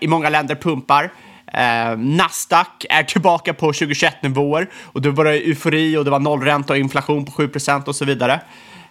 [0.00, 1.12] i många länder pumpar.
[1.52, 6.78] Eh, Nasdaq är tillbaka på 2021-nivåer och det var eufori och det var nollränta och
[6.78, 8.40] inflation på 7% och så vidare.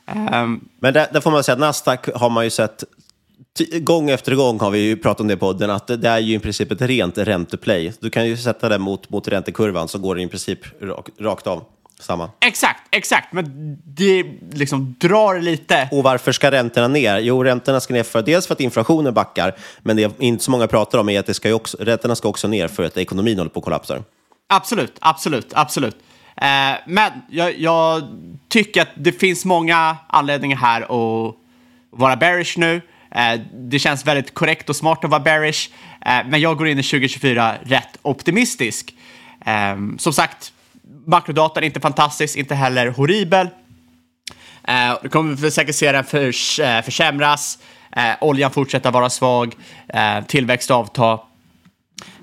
[0.07, 0.15] Eh,
[0.81, 2.83] Men där, där, får man säga att Nasdaq har man ju sett
[3.81, 6.35] Gång efter gång har vi ju pratat om det i podden, att det är ju
[6.35, 7.93] i princip ett rent ränteplay.
[7.99, 11.47] Du kan ju sätta det mot, mot räntekurvan så går det i princip rak, rakt
[11.47, 11.63] av.
[11.99, 12.29] Samma.
[12.39, 13.33] Exakt, exakt.
[13.33, 15.89] Men det liksom drar lite.
[15.91, 17.19] Och varför ska räntorna ner?
[17.19, 20.67] Jo, räntorna ska ner för dels för att inflationen backar, men det inte så många
[20.67, 23.49] pratar om är att det ska också, räntorna ska också ner för att ekonomin håller
[23.49, 24.03] på att kollapsa.
[24.47, 25.95] Absolut, absolut, absolut.
[26.35, 28.03] Eh, men jag, jag,
[28.49, 31.35] tycker att det finns många anledningar här att
[31.89, 32.81] vara bearish nu.
[33.11, 35.69] Eh, det känns väldigt korrekt och smart att vara bearish,
[36.05, 38.93] eh, men jag går in i 2024 rätt optimistisk.
[39.45, 40.53] Eh, som sagt,
[41.05, 43.49] makrodatan är inte fantastisk, inte heller horribel.
[44.63, 47.59] Eh, då kommer vi säkert se den förs, eh, försämras.
[47.95, 49.55] Eh, oljan fortsätter vara svag,
[49.87, 51.19] eh, tillväxt avta.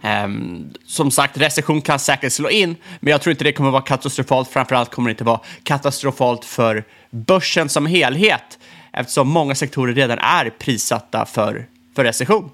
[0.03, 3.83] Ehm, som sagt, recession kan säkert slå in, men jag tror inte det kommer vara
[3.83, 4.49] katastrofalt.
[4.49, 8.59] Framförallt kommer det inte vara katastrofalt för börsen som helhet,
[8.93, 12.51] eftersom många sektorer redan är prissatta för, för recession.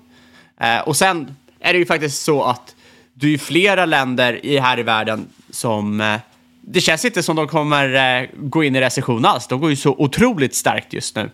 [0.60, 2.74] Eh, och sen är det ju faktiskt så att
[3.14, 6.20] det är ju flera länder i, här i världen som eh,
[6.60, 9.46] det känns inte som de kommer eh, gå in i recession alls.
[9.46, 11.30] De går ju så otroligt starkt just nu.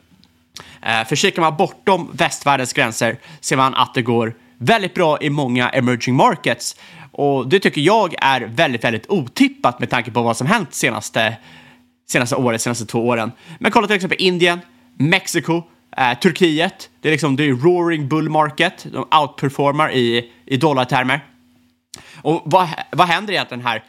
[0.82, 5.30] Eh, för kikar man bortom västvärldens gränser ser man att det går väldigt bra i
[5.30, 6.76] många emerging markets.
[7.12, 11.36] Och det tycker jag är väldigt, väldigt otippat med tanke på vad som hänt senaste,
[12.10, 13.32] senaste året, senaste två åren.
[13.58, 14.60] Men kolla till exempel Indien,
[14.98, 15.62] Mexiko,
[15.96, 16.90] eh, Turkiet.
[17.00, 18.86] Det är liksom det är roaring bull market.
[18.92, 21.24] De outperformar i, i dollartermer.
[22.22, 23.84] Och vad, vad händer egentligen här?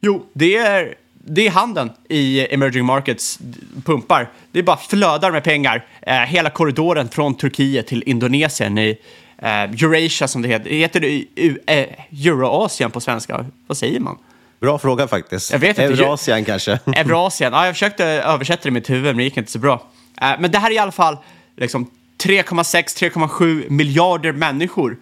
[0.00, 3.38] Jo, det är, det är handeln i emerging markets
[3.84, 4.30] pumpar.
[4.52, 5.86] Det är bara flödar med pengar.
[6.00, 8.98] Eh, hela korridoren från Turkiet till Indonesien i
[9.42, 10.70] Uh, Eurasia som det heter.
[10.70, 13.46] Heter det uh, Euroasien på svenska?
[13.66, 14.18] Vad säger man?
[14.60, 15.52] Bra fråga faktiskt.
[15.52, 15.82] Jag vet inte.
[15.82, 16.72] Eurasien kanske?
[16.96, 17.52] Eurasien.
[17.52, 19.74] Ja, jag försökte översätta det i mitt huvud, men det gick inte så bra.
[20.22, 21.16] Uh, men det här är i alla fall
[21.56, 21.90] liksom
[22.24, 24.96] 3,6-3,7 miljarder människor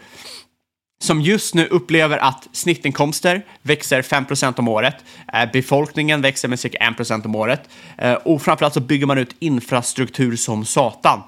[1.03, 4.97] som just nu upplever att snittinkomster växer 5% om året.
[5.33, 7.69] Eh, befolkningen växer med cirka 1% om året.
[7.99, 11.23] Eh, och framförallt så bygger man ut infrastruktur som satan.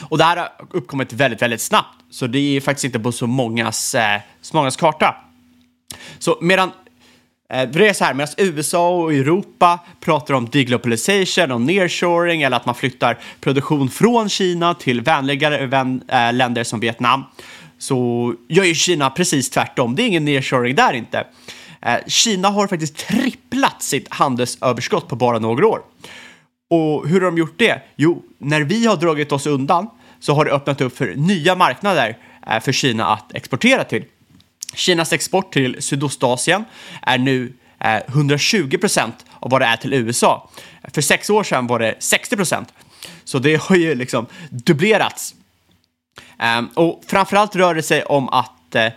[0.00, 3.26] Och det här har uppkommit väldigt, väldigt snabbt, så det är faktiskt inte på så
[3.26, 5.16] mångas, eh, så mångas karta.
[6.18, 6.70] Så medan
[7.48, 12.66] det är så här, medan USA och Europa pratar om deglobalisation och nearshoring eller att
[12.66, 17.24] man flyttar produktion från Kina till vänligare vän, äh, länder som Vietnam
[17.82, 19.94] så gör ju Kina precis tvärtom.
[19.94, 21.26] Det är ingen nearshoring där inte.
[21.80, 25.80] Eh, Kina har faktiskt tripplat sitt handelsöverskott på bara några år.
[26.70, 27.82] Och hur har de gjort det?
[27.96, 29.88] Jo, när vi har dragit oss undan
[30.20, 32.18] så har det öppnat upp för nya marknader
[32.50, 34.04] eh, för Kina att exportera till.
[34.74, 36.64] Kinas export till Sydostasien
[37.02, 40.50] är nu eh, 120 procent av vad det är till USA.
[40.94, 42.72] För sex år sedan var det 60 procent.
[43.24, 45.34] Så det har ju liksom dubblerats.
[46.38, 48.88] Ehm, och framförallt rör det sig om att eh,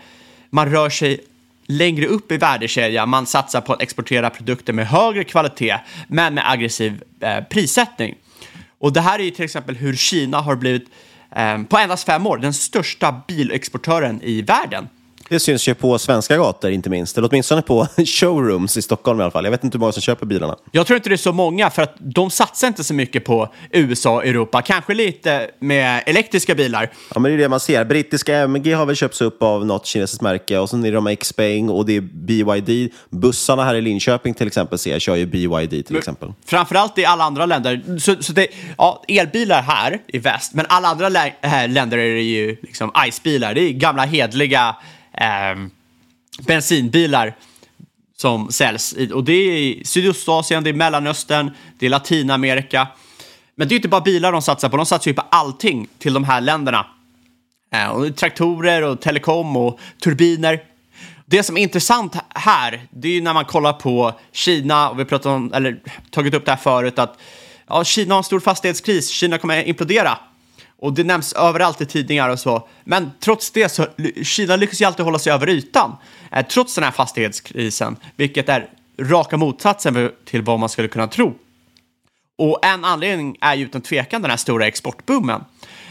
[0.49, 1.19] man rör sig
[1.67, 3.09] längre upp i värdekedjan.
[3.09, 8.15] Man satsar på att exportera produkter med högre kvalitet, men med aggressiv eh, prissättning.
[8.79, 10.89] Och det här är ju till exempel hur Kina har blivit,
[11.31, 14.87] ehm, på endast fem år, den största bilexportören i världen.
[15.29, 19.23] Det syns ju på svenska gator inte minst, eller åtminstone på showrooms i Stockholm i
[19.23, 19.43] alla fall.
[19.43, 20.55] Jag vet inte hur många som köper bilarna.
[20.71, 23.53] Jag tror inte det är så många, för att de satsar inte så mycket på
[23.71, 24.61] USA och Europa.
[24.61, 26.91] Kanske lite med elektriska bilar.
[27.13, 27.85] Ja, men det är det man ser.
[27.85, 31.15] Brittiska MG har väl köpts upp av något kinesiskt märke och sen är det de
[31.15, 32.93] Xpeng och det är BYD.
[33.09, 36.33] Bussarna här i Linköping till exempel ser jag kör ju BYD till men, exempel.
[36.45, 37.99] Framförallt i alla andra länder.
[37.99, 41.33] Så, så det, ja, elbilar här i väst, men alla andra lä
[41.67, 43.53] länder är det ju liksom ICE-bilar.
[43.53, 44.75] Det är gamla hedliga
[45.17, 45.67] eh,
[46.47, 47.35] bensinbilar
[48.17, 48.95] som säljs.
[49.13, 52.87] Och det är i Sydostasien, det är Mellanöstern, det är Latinamerika.
[53.55, 56.13] Men det är inte bara bilar de satsar på, de satsar ju på allting till
[56.13, 56.85] de här länderna.
[57.71, 60.59] Eh, och traktorer och telekom och turbiner.
[61.25, 65.05] Det som är intressant här, det är ju när man kollar på Kina, och vi
[65.09, 65.79] har om, eller
[66.11, 67.19] tagit upp det här förut, att
[67.67, 70.17] ja, Kina har en stor fastighetskris, Kina kommer att implodera.
[70.79, 72.67] Och det nämns överallt i tidningar och så.
[72.83, 73.87] Men trots det så
[74.23, 75.95] Kina lyckas ju alltid hålla sig över ytan.
[76.31, 81.33] Eh, trots den här fastighetskrisen, vilket är raka motsatsen till vad man skulle kunna tro.
[82.37, 85.43] Och en anledning är ju utan tvekan den här stora exportboomen.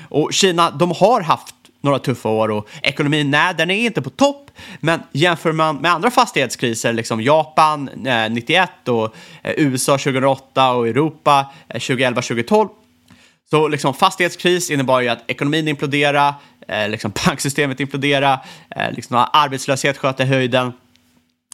[0.09, 4.11] Och Kina, de har haft några tuffa år och ekonomin, nej, den är inte på
[4.11, 4.51] topp.
[4.81, 10.89] Men jämför man med andra fastighetskriser, liksom Japan eh, 91 och eh, USA 2008 och
[10.89, 12.69] Europa eh, 2011-2012,
[13.51, 16.35] så liksom fastighetskris innebar ju att ekonomin imploderade,
[16.69, 18.41] eh, liksom banksystemet imploderade,
[18.77, 20.73] eh, liksom arbetslöshet sköt i höjden.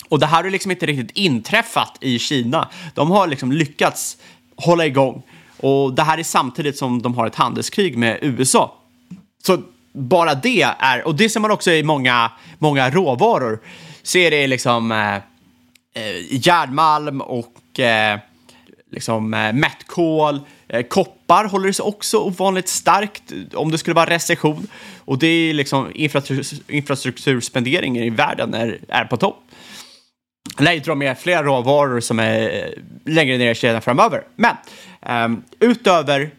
[0.08, 2.68] Och det här har liksom inte riktigt inträffat i Kina.
[2.94, 4.16] De har liksom lyckats
[4.56, 5.22] hålla igång.
[5.56, 8.74] Och det här är samtidigt som de har ett handelskrig med USA.
[9.42, 13.60] Så bara det är, och det ser man också i många, många råvaror,
[14.02, 18.18] så är det liksom eh, eh järnmalm och och eh,
[18.90, 20.40] liksom eh, mättkol.
[20.68, 24.66] Eh, koppar håller sig också ovanligt starkt om det skulle vara recession.
[25.04, 29.42] Och det är liksom infrastruktur, infrastrukturspenderingen i världen är, är på topp.
[30.58, 34.24] lär ju dra med flera råvaror som är längre ner i kedjan framöver.
[34.36, 34.56] Men
[35.02, 36.30] eh, utöver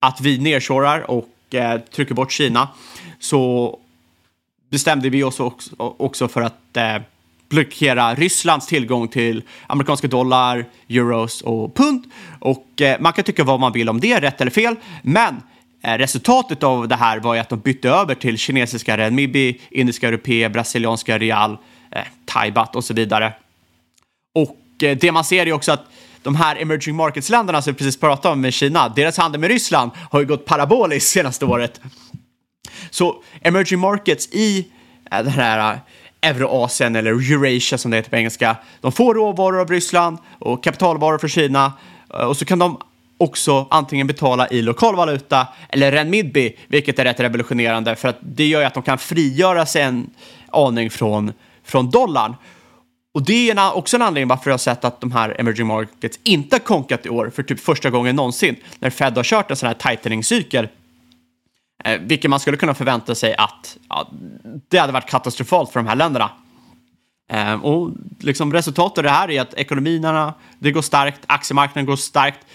[0.00, 2.68] att vi nedshorar och eh, trycker bort Kina
[3.20, 3.78] så
[4.70, 6.96] bestämde vi oss också, också för att eh,
[7.54, 12.04] blockera Rysslands tillgång till amerikanska dollar, euros och pund.
[12.40, 15.42] Och eh, man kan tycka vad man vill om det, rätt eller fel, men
[15.82, 20.12] eh, resultatet av det här var ju att de bytte över till kinesiska renminbi, indiska
[20.12, 21.56] rupé, brasilianska real,
[21.90, 23.32] eh, thaibat och så vidare.
[24.34, 25.84] Och eh, det man ser är också att
[26.22, 29.90] de här emerging markets-länderna som vi precis pratade om med Kina, deras handel med Ryssland
[30.10, 31.80] har ju gått paraboliskt senaste året.
[32.90, 34.66] Så emerging markets i
[35.10, 35.80] eh, den här
[36.24, 41.18] Euroasien eller Eurasia som det heter på engelska, de får råvaror av Ryssland och kapitalvaror
[41.18, 41.72] från Kina
[42.14, 42.80] eh, och så kan de
[43.18, 48.46] också antingen betala i lokal valuta eller renminbi, vilket är rätt revolutionerande för att det
[48.46, 50.10] gör ju att de kan frigöra sig en
[50.52, 51.32] aning från,
[51.64, 52.34] från dollarn.
[53.14, 56.20] Och det är också en anledning varför jag har sett att de här emerging markets
[56.22, 59.56] inte har konkat i år för typ första gången någonsin när Fed har kört en
[59.56, 60.68] sån här tightening-cykel.
[61.84, 64.10] Eh, vilket man skulle kunna förvänta sig att ja,
[64.68, 66.30] det hade varit katastrofalt för de här länderna.
[67.30, 71.96] Eh, och liksom resultatet av det här är att ekonomierna, det går starkt, aktiemarknaden går
[71.96, 72.46] starkt,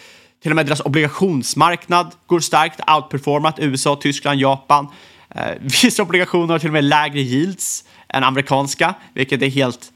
[0.41, 4.87] till och med deras obligationsmarknad går starkt, outperformat USA, Tyskland, Japan.
[5.29, 9.91] Eh, vissa obligationer har till och med lägre yields än amerikanska, vilket är helt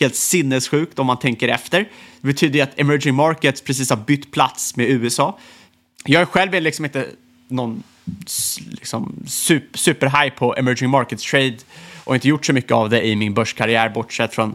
[0.00, 1.88] helt sinnessjukt om man tänker efter.
[2.20, 5.38] Det betyder att emerging markets precis har bytt plats med USA.
[6.04, 7.06] Jag är själv liksom inte
[7.48, 7.82] någon
[8.70, 11.56] liksom, super, super på emerging markets trade
[12.04, 14.54] och inte gjort så mycket av det i min börskarriär bortsett från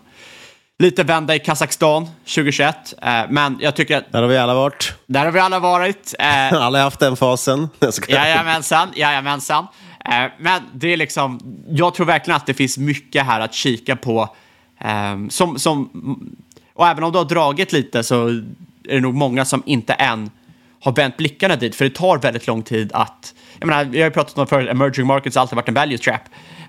[0.79, 2.93] lite vända i Kazakstan 2021.
[3.01, 4.11] Eh, men jag tycker att...
[4.11, 4.93] Där har vi alla varit.
[5.05, 6.13] Där har vi alla varit.
[6.19, 7.69] Eh, alla har haft den fasen.
[8.07, 9.67] jajamensan, jajamensan.
[10.05, 11.39] Eh, men det är liksom,
[11.69, 14.35] jag tror verkligen att det finns mycket här att kika på
[14.83, 15.89] Um, som, som,
[16.73, 18.43] och även om du har dragit lite så är
[18.83, 20.29] det nog många som inte än
[20.83, 23.33] har vänt blickarna dit, för det tar väldigt lång tid att...
[23.59, 25.97] Jag menar, vi har ju pratat om för emerging markets har alltid varit en value
[25.97, 26.21] trap.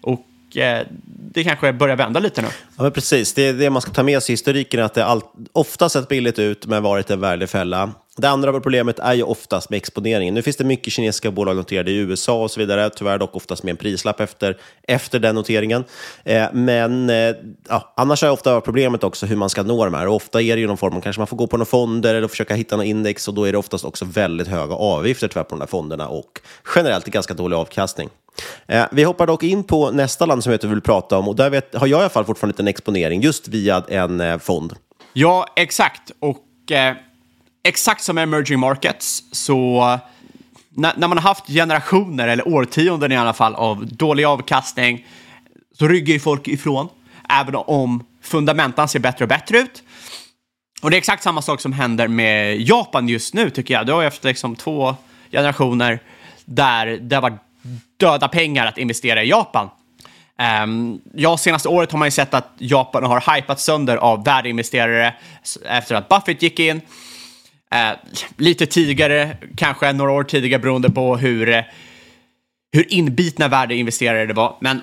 [0.02, 2.48] Och eh, det kanske börjar vända lite nu.
[2.76, 3.34] Ja, men precis.
[3.34, 5.22] Det är det man ska ta med sig i historiken, att det all,
[5.52, 7.92] ofta sett billigt ut men varit en värdefälla.
[8.16, 10.34] Det andra problemet är ju oftast med exponeringen.
[10.34, 13.62] Nu finns det mycket kinesiska bolag noterade i USA och så vidare, tyvärr dock oftast
[13.62, 15.84] med en prislapp efter, efter den noteringen.
[16.24, 17.34] Eh, men eh,
[17.68, 20.06] ja, annars är ofta problemet också hur man ska nå de här.
[20.06, 22.14] Och ofta är det ju någon form, av kanske man får gå på några fonder
[22.14, 25.44] eller försöka hitta något index och då är det oftast också väldigt höga avgifter tyvärr
[25.44, 26.40] på de här fonderna och
[26.76, 28.08] generellt ganska dålig avkastning.
[28.66, 31.50] Eh, vi hoppar dock in på nästa land som jag vill prata om och där
[31.50, 34.74] vet, har jag i alla fall fortfarande en exponering just via en eh, fond.
[35.12, 36.10] Ja, exakt.
[36.20, 36.94] Och eh,
[37.64, 39.80] exakt som emerging markets så
[40.68, 45.06] när, när, man har haft generationer eller årtionden i alla fall av dålig avkastning
[45.78, 46.88] så ryggar ju folk ifrån,
[47.28, 49.82] även om fundamentan ser bättre och bättre ut.
[50.82, 53.86] Och det är exakt samma sak som händer med Japan just nu tycker jag.
[53.86, 54.96] Du har ju liksom två
[55.32, 56.00] generationer
[56.44, 57.40] där det har varit
[57.96, 59.70] döda pengar att investera i Japan.
[60.64, 65.14] Um, ja, senaste året har man ju sett att Japan har hypat sönder av värdeinvesterare
[65.64, 66.80] efter att Buffett gick in.
[67.70, 67.92] Eh,
[68.36, 71.62] lite tidigare, kanske några år tidigare beroende på hur, eh,
[72.72, 74.56] hur inbitna värdeinvesterare det var.
[74.60, 74.80] Men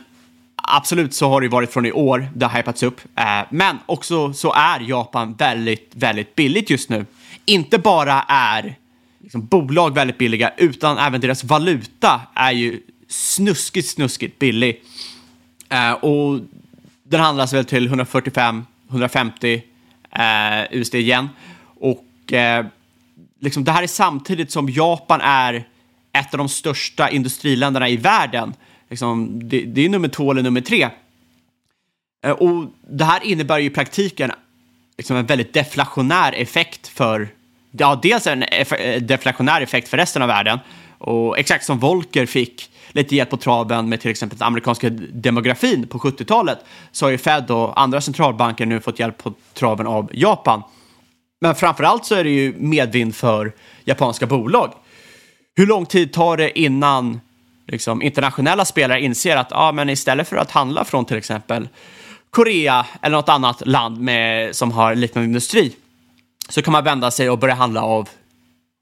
[0.55, 3.01] absolut så har det varit från i år det har hypats upp.
[3.15, 7.05] Eh, men också så är Japan väldigt, väldigt billigt just nu.
[7.45, 8.75] Inte bara är
[9.19, 14.81] liksom, bolag väldigt billiga, utan även deras valuta är ju snuskigt, snuskigt billig.
[15.69, 16.39] Eh, och
[17.03, 19.61] den handlas väl till 145-150
[20.11, 21.29] eh, USD igen.
[21.79, 22.65] Och Eh,
[23.39, 25.67] liksom, det här är samtidigt som Japan är
[26.13, 28.53] ett av de största industriländerna i världen.
[28.89, 30.89] Liksom, det, det, är nummer två eller nummer tre.
[32.23, 34.31] Eh, och det här innebär ju i praktiken
[34.97, 37.29] liksom, en väldigt deflationär effekt för
[37.71, 40.59] ja, dels en eh, deflationär effekt för resten av världen
[40.97, 45.87] och exakt som Volker fick lite hjälp på traven med till exempel den amerikanska demografin
[45.87, 46.59] på 70-talet
[46.91, 50.63] så har ju Fed och andra centralbanker nu fått hjälp på traven av Japan.
[51.41, 53.51] Men framför allt så är det ju medvind för
[53.85, 54.73] japanska bolag.
[55.55, 57.21] Hur lång tid tar det innan
[57.67, 61.69] liksom, internationella spelare inser att ah, men istället för att handla från till exempel
[62.29, 65.75] Korea eller något annat land med, som har liknande industri
[66.49, 68.09] så kan man vända sig och börja handla av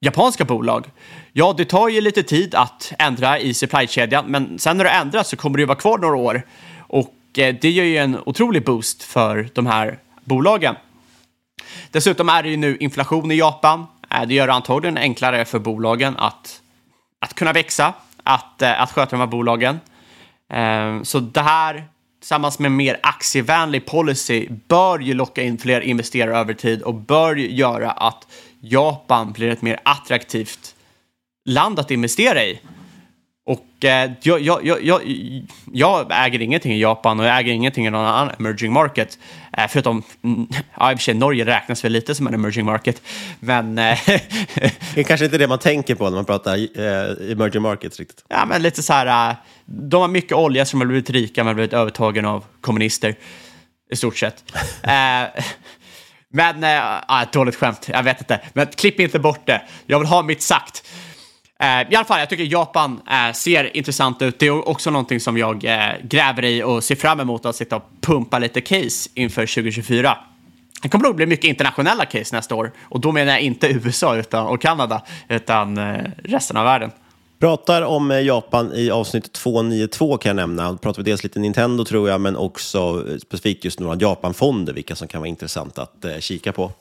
[0.02, 0.86] japanska bolag.
[1.34, 5.30] Ja, det tar ju lite tid att ändra i supply-kedjan, men sen när du ändras
[5.30, 6.42] så kommer det ju vara kvar några år
[6.78, 10.76] och eh, det ger ju en otrolig boost för de här bolagen.
[11.92, 13.86] Dessutom är det ju nu inflation i Japan.
[14.12, 16.62] Eh, det gör det antagligen enklare för bolagen att,
[17.20, 17.94] att kunna växa,
[18.24, 19.80] att, eh, att sköta de här bolagen.
[20.54, 21.84] Eh, så det här
[22.20, 27.36] tillsammans med mer aktievänlig policy bör ju locka in fler investerare över tid och bör
[27.36, 28.28] ju göra att
[28.62, 30.76] Japan blir ett mer attraktivt
[31.46, 32.60] land att investera i.
[33.50, 35.02] Och eh, jag, jag, jag,
[35.74, 39.20] jag, äger ingenting i Japan och jag äger ingenting i någon annan emerging market.
[39.58, 40.47] Eh, förutom, mm,
[40.78, 43.02] ja i och för sig Norge räknas väl lite som en emerging market.
[43.39, 43.78] Men...
[43.78, 44.00] Eh,
[44.95, 48.26] Det är kanske inte det man tänker på när man pratar eh, emerging markets riktigt.
[48.28, 49.36] ja, men lite så här, eh,
[49.66, 53.16] de har mycket olja som har blivit rika men blivit övertagen av kommunister.
[53.91, 54.43] I stort sett.
[54.84, 55.43] Eh,
[56.34, 56.62] men,
[57.08, 58.41] ja, ett dåligt skämt, jag vet inte.
[58.54, 59.62] Men klipp inte bort det.
[59.86, 60.84] Jag vill ha mitt sagt.
[61.64, 64.39] Eh, I alla fall, jag tycker Japan eh, ser intressant ut.
[64.39, 67.76] Det är också någonting som jag eh, gräver i och ser fram emot att sitta
[67.76, 70.18] och pumpa lite case inför 2024.
[70.82, 72.72] Det kommer nog bli mycket internationella case nästa år.
[72.82, 76.91] Och då menar jag inte USA utan, och Kanada, utan eh, resten av världen.
[77.39, 80.72] Pratar om eh, Japan i avsnitt 292 kan jag nämna.
[80.72, 84.74] Då pratar vi dels lite Nintendo tror jag, men också eh, specifikt just några Japan-fonder,
[84.74, 86.72] vilka som kan vara intressanta att eh, kika på.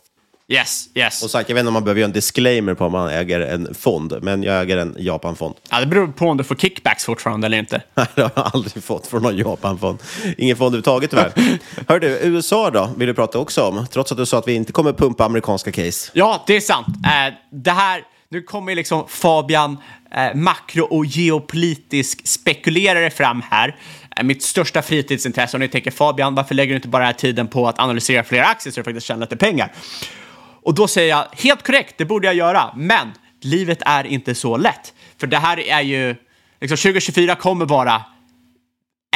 [0.51, 1.22] Yes, yes.
[1.22, 3.40] Och sagt, jag vet inte om man behöver göra en disclaimer på om man äger
[3.40, 5.55] en fond, men jag äger en Japan-fond.
[5.70, 7.82] Ja, det beror på om du får kickbacks fortfarande eller inte.
[7.94, 9.99] Nej, det har jag aldrig fått från någon Japan-fond.
[10.38, 11.59] Ingen fond överhuvudtaget tyvärr.
[11.88, 13.86] Hör du, USA då, vill du prata också om?
[13.86, 16.11] Trots att du sa att vi inte kommer pumpa amerikanska case.
[16.14, 16.86] Ja, det är sant.
[16.88, 19.78] Eh, det här, nu kommer liksom Fabian,
[20.14, 23.76] eh, makro och geopolitisk spekulerare fram här.
[24.16, 25.57] Eh, mitt största fritidsintresse.
[25.57, 28.72] Och ni tänker Fabian, varför lägger du inte bara tiden på att analysera fler aktier
[28.72, 29.72] så du faktiskt tjänar lite pengar?
[30.68, 32.72] Och då säger jag, helt korrekt, det borde jag göra.
[32.76, 34.94] Men livet är inte så lätt.
[35.18, 36.16] För det här är ju,
[36.60, 37.96] liksom 2024 kommer vara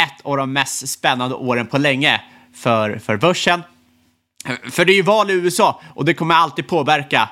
[0.00, 2.20] ett av de mest spännande åren på länge
[2.54, 3.62] för, för börsen.
[4.70, 7.28] För det är ju val i USA och det kommer alltid påverka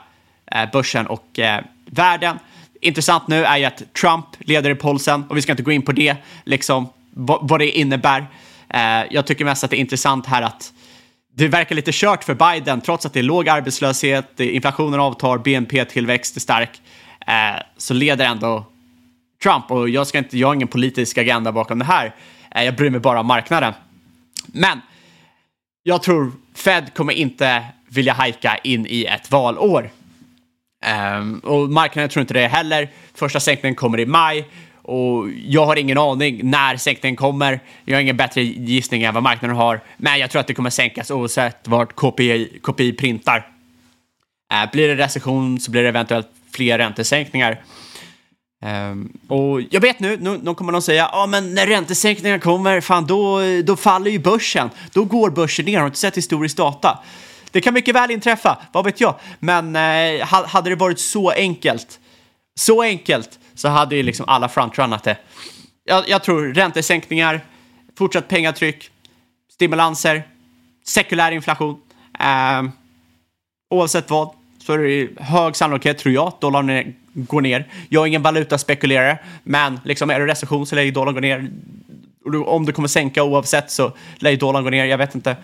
[0.53, 2.39] eh, börsen och eh, världen.
[2.81, 5.83] Intressant nu är ju att Trump leder i polsen och vi ska inte gå in
[5.83, 8.27] på det, liksom vad, vad det innebär.
[8.69, 10.73] Eh, jag tycker mest att det är intressant här att
[11.45, 16.37] det verkar lite kört för Biden trots att det är låg arbetslöshet, inflationen avtar, BNP-tillväxt
[16.37, 16.83] är stark,
[17.27, 18.65] eh, så leder ändå
[19.43, 22.15] Trump och jag, ska inte, jag har ingen politisk agenda bakom det här.
[22.51, 23.73] Eh, jag bryr mig bara om marknaden.
[24.47, 24.81] Men
[25.83, 29.91] jag tror Fed kommer inte vilja hajka in i ett valår.
[30.85, 32.91] Eh, och marknaden tror inte det heller.
[33.15, 34.49] Första sänkningen kommer i maj
[34.83, 37.61] och jag har ingen aning när sänkningen kommer.
[37.85, 40.71] Jag har ingen bättre gissning än vad marknaden har, men jag tror att det kommer
[40.71, 43.49] sänkas oavsett vart KPI, KPI printar.
[44.53, 47.63] Eh, blir det recession så blir det eventuellt fler räntesänkningar.
[48.65, 52.81] Um, och jag vet nu, nu, nu kommer de säga, ja men när räntesänkningar kommer,
[52.81, 54.71] fan då, då faller ju börsen.
[54.93, 56.99] Då går börsen ner, har du inte sett historisk data?
[57.51, 59.15] Det kan mycket väl inträffa, vad vet jag.
[59.39, 62.01] Men eh, hade det varit så enkelt,
[62.59, 65.17] så enkelt, så hade ju liksom alla frontrunnat det.
[65.85, 67.41] Jag, jag tror räntesänkningar,
[67.99, 68.91] fortsatt pengatryck,
[69.53, 70.23] stimulanser,
[70.87, 71.81] sekulär inflation.
[72.21, 72.63] Eh,
[73.71, 77.69] oavsett vad så är det hög sannolikhet, tror jag, att dollarn går ner.
[77.89, 81.51] Jag är ingen valutaspekulerare, men liksom är det recession så lär ju dollarn gå ner.
[82.47, 84.85] Om det kommer sänka oavsett så lär ju dollarn gå ner.
[84.85, 85.37] Jag vet inte.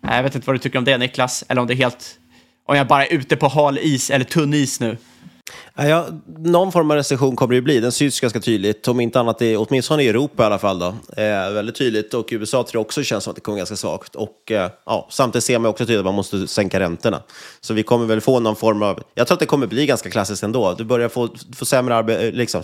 [0.00, 2.18] Jag vet inte vad du tycker om det, Niklas, eller om det är helt...
[2.66, 4.96] Om jag bara är ute på hal is eller tunn is nu.
[5.74, 6.06] Ja,
[6.38, 7.80] någon form av recession kommer det ju bli.
[7.80, 8.88] Den syns ganska tydligt.
[8.88, 10.78] Om inte annat, i, åtminstone i Europa i alla fall.
[10.78, 10.86] Då.
[11.16, 12.14] Eh, väldigt tydligt.
[12.14, 14.14] Och i USA tror jag också känns som att det kommer ganska svagt.
[14.14, 17.22] Och eh, ja, samtidigt ser man också tydligt att man måste sänka räntorna.
[17.60, 19.02] Så vi kommer väl få någon form av...
[19.14, 20.74] Jag tror att det kommer bli ganska klassiskt ändå.
[20.74, 22.62] Du börjar få, få sämre arbete, liksom.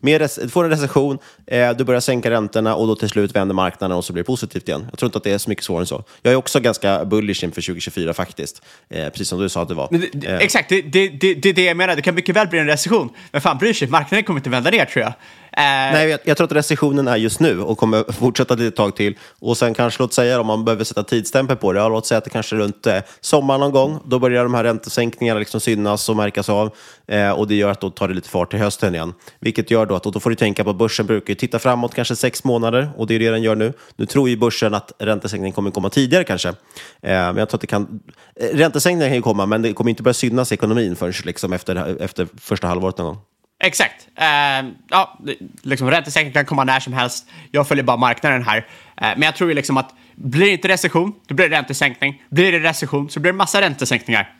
[0.00, 3.54] Mer, du får en recession, eh, du börjar sänka räntorna och då till slut vänder
[3.54, 4.86] marknaden och så blir det positivt igen.
[4.90, 6.04] Jag tror inte att det är så mycket svårare än så.
[6.22, 8.62] Jag är också ganska bullish inför 2024 faktiskt.
[8.88, 9.88] Eh, precis som du sa att det var.
[9.90, 11.96] Det, Eh, Exakt, det är det, det, det jag menar.
[11.96, 13.10] Det kan mycket väl bli en recession.
[13.32, 15.12] Men fan bryr sig, marknaden kommer inte vända ner tror jag.
[15.58, 18.76] Eh, Nej, jag, jag tror att recessionen är just nu och kommer fortsätta ett litet
[18.76, 19.18] tag till.
[19.38, 22.18] Och sen kanske, låt säga om man behöver sätta tidsstämpel på det, ja, låt säga
[22.18, 25.60] att det kanske är runt eh, sommaren någon gång, då börjar de här räntesänkningarna liksom
[25.60, 26.70] synas och märkas av.
[27.06, 29.14] Eh, och det gör att då tar det lite fart till hösten igen.
[29.40, 31.58] Vilket gör då att, och då får du tänka på att börsen brukar ju titta
[31.58, 33.72] framåt kanske sex månader och det är det den gör nu.
[33.96, 36.48] Nu tror ju börsen att räntesänkningen kommer komma tidigare kanske.
[36.48, 36.54] Eh,
[37.02, 38.00] men jag tror att det kan,
[38.40, 41.52] eh, räntesänkningen kan ju komma, men det kommer inte börja synas i ekonomin förrän liksom
[41.52, 43.18] efter, efter första halvåret någon gång.
[43.58, 44.08] Exakt.
[44.14, 45.18] Eh, ja,
[45.62, 47.28] liksom, räntesänkning kan komma när som helst.
[47.50, 48.56] Jag följer bara marknaden här.
[48.56, 48.62] Eh,
[48.96, 52.22] men jag tror ju liksom att blir det inte recession, då blir det räntesänkning.
[52.28, 54.34] Blir det recession så blir det massa räntesänkningar.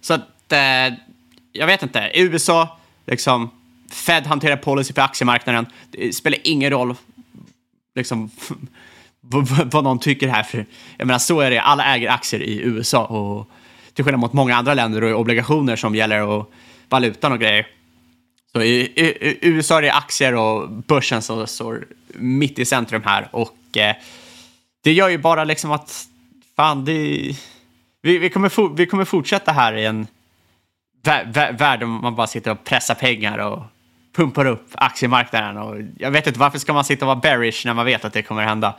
[0.00, 0.94] Så att, eh,
[1.52, 2.10] jag vet inte.
[2.14, 3.50] I USA, liksom,
[3.92, 5.66] Fed hanterar policy för aktiemarknaden.
[5.90, 6.94] Det spelar ingen roll
[7.94, 8.30] liksom,
[9.20, 10.42] vad, vad någon tycker här.
[10.42, 11.58] För, jag menar, så är det.
[11.58, 13.50] Alla äger aktier i USA och
[13.94, 16.52] till skillnad mot många andra länder och obligationer som gäller och
[16.88, 17.66] valutan och grejer.
[18.56, 23.02] Så i, i, i USA är det aktier och börsen som står mitt i centrum
[23.04, 23.96] här och eh,
[24.84, 26.08] det gör ju bara liksom att
[26.56, 26.92] fan, det,
[28.02, 30.06] vi, vi, kommer for, vi kommer fortsätta här i en
[31.02, 33.62] värld där man bara sitter och pressar pengar och
[34.16, 35.56] pumpar upp aktiemarknaden.
[35.56, 38.12] Och jag vet inte varför ska man sitta och vara bearish när man vet att
[38.12, 38.74] det kommer hända.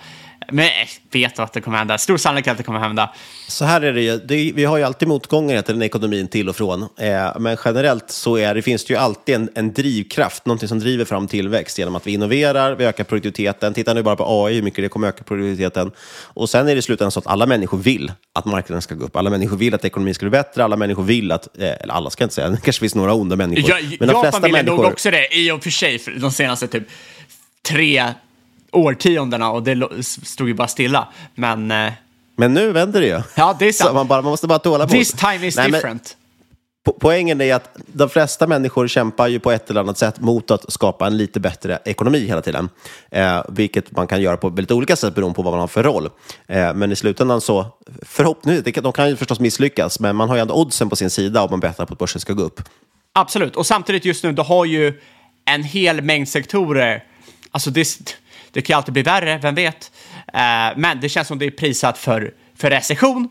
[0.51, 1.97] Men jag vet att det kommer hända.
[1.97, 3.13] Stor sannolikhet att det kommer hända.
[3.47, 4.17] Så här är det ju.
[4.17, 6.81] Det, vi har ju alltid motgångar till den ekonomin till och från.
[6.81, 10.79] Eh, men generellt så är, det finns det ju alltid en, en drivkraft, någonting som
[10.79, 13.73] driver fram tillväxt genom att vi innoverar, vi ökar produktiviteten.
[13.73, 15.91] Titta nu bara på AI, hur mycket det kommer öka produktiviteten.
[16.23, 19.05] Och sen är det i slutändan så att alla människor vill att marknaden ska gå
[19.05, 19.15] upp.
[19.15, 20.63] Alla människor vill att ekonomin ska bli bättre.
[20.63, 23.13] Alla människor vill att, eh, eller alla ska jag inte säga, det kanske finns några
[23.13, 23.69] onda människor.
[23.69, 24.83] Ja, men de Japan flesta ville människor...
[24.83, 26.83] nog också det, i och för sig, för de senaste typ
[27.69, 28.13] tre
[28.71, 31.07] årtiondena och det stod ju bara stilla.
[31.35, 31.93] Men eh,
[32.37, 33.21] Men nu vänder det ju.
[33.35, 33.95] ja, det är Så sant.
[33.95, 36.17] man, bara, man måste bara tåla This time is Nej, different.
[36.87, 40.51] Po- Poängen är att de flesta människor kämpar ju på ett eller annat sätt mot
[40.51, 42.69] att skapa en lite bättre ekonomi hela tiden.
[43.11, 45.83] Eh, vilket man kan göra på väldigt olika sätt beroende på vad man har för
[45.83, 46.09] roll.
[46.47, 47.65] Eh, men i slutändan så,
[48.01, 51.41] förhoppningsvis, de kan ju förstås misslyckas, men man har ju ändå oddsen på sin sida
[51.41, 52.61] om man bettar på att börsen ska gå upp.
[53.13, 55.01] Absolut, och samtidigt just nu, du har ju
[55.45, 57.03] en hel mängd sektorer.
[57.51, 58.15] Alltså det,
[58.51, 59.91] det kan ju alltid bli värre, vem vet?
[60.33, 63.29] Eh, men det känns som det är prissatt för, för recession.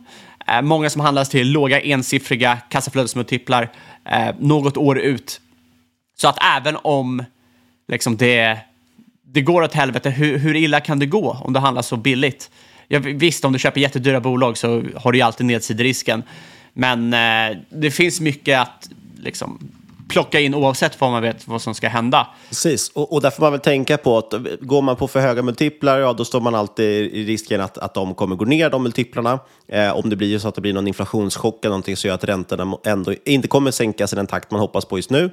[0.49, 3.71] Eh, många som handlas till låga ensiffriga kassaflödesmultiplar
[4.05, 5.41] eh, något år ut.
[6.17, 7.25] Så att även om
[7.89, 8.59] liksom det,
[9.23, 12.51] det går åt helvete, hur, hur illa kan det gå om det handlar så billigt?
[12.89, 16.23] Ja, visst, om du köper jättedyra bolag så har du ju alltid nedsiderisken.
[16.73, 19.71] Men eh, det finns mycket att liksom,
[20.09, 22.27] plocka in oavsett vad man vet vad som ska hända.
[22.49, 25.43] Precis, och, och där får man väl tänka på att går man på för höga
[25.43, 28.83] multiplar, ja då står man alltid i risken att, att de kommer gå ner, de
[28.83, 29.39] multiplarna.
[29.69, 32.25] Eh, om det blir så att det blir någon inflationschock eller någonting så gör att
[32.25, 35.31] räntorna ändå inte kommer sänkas i den takt man hoppas på just nu.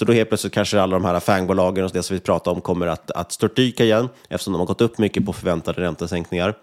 [0.00, 2.60] Så då helt plötsligt kanske alla de här fangbolagen och det som vi pratar om
[2.60, 6.54] kommer att, att störtdyka igen eftersom de har gått upp mycket på förväntade räntesänkningar.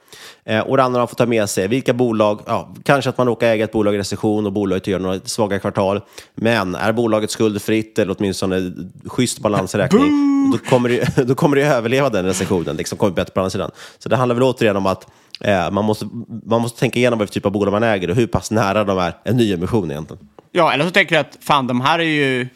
[0.45, 3.27] Eh, och det andra man får ta med sig, vilka bolag, ja, kanske att man
[3.27, 6.01] råkar äga ett bolag i recession och bolaget gör några svaga kvartal.
[6.35, 8.73] Men är bolaget skuldfritt eller åtminstone
[9.05, 13.39] schysst balansräkning, då kommer, det, då kommer det överleva den recessionen, liksom kommer bättre på
[13.39, 13.71] andra sidan.
[13.99, 15.07] Så det handlar väl återigen om att
[15.41, 16.09] eh, man, måste,
[16.45, 18.83] man måste tänka igenom vad för typ av bolag man äger och hur pass nära
[18.83, 20.27] de är en nyemission egentligen.
[20.51, 22.47] Ja, eller så tänker jag att fan, de här är ju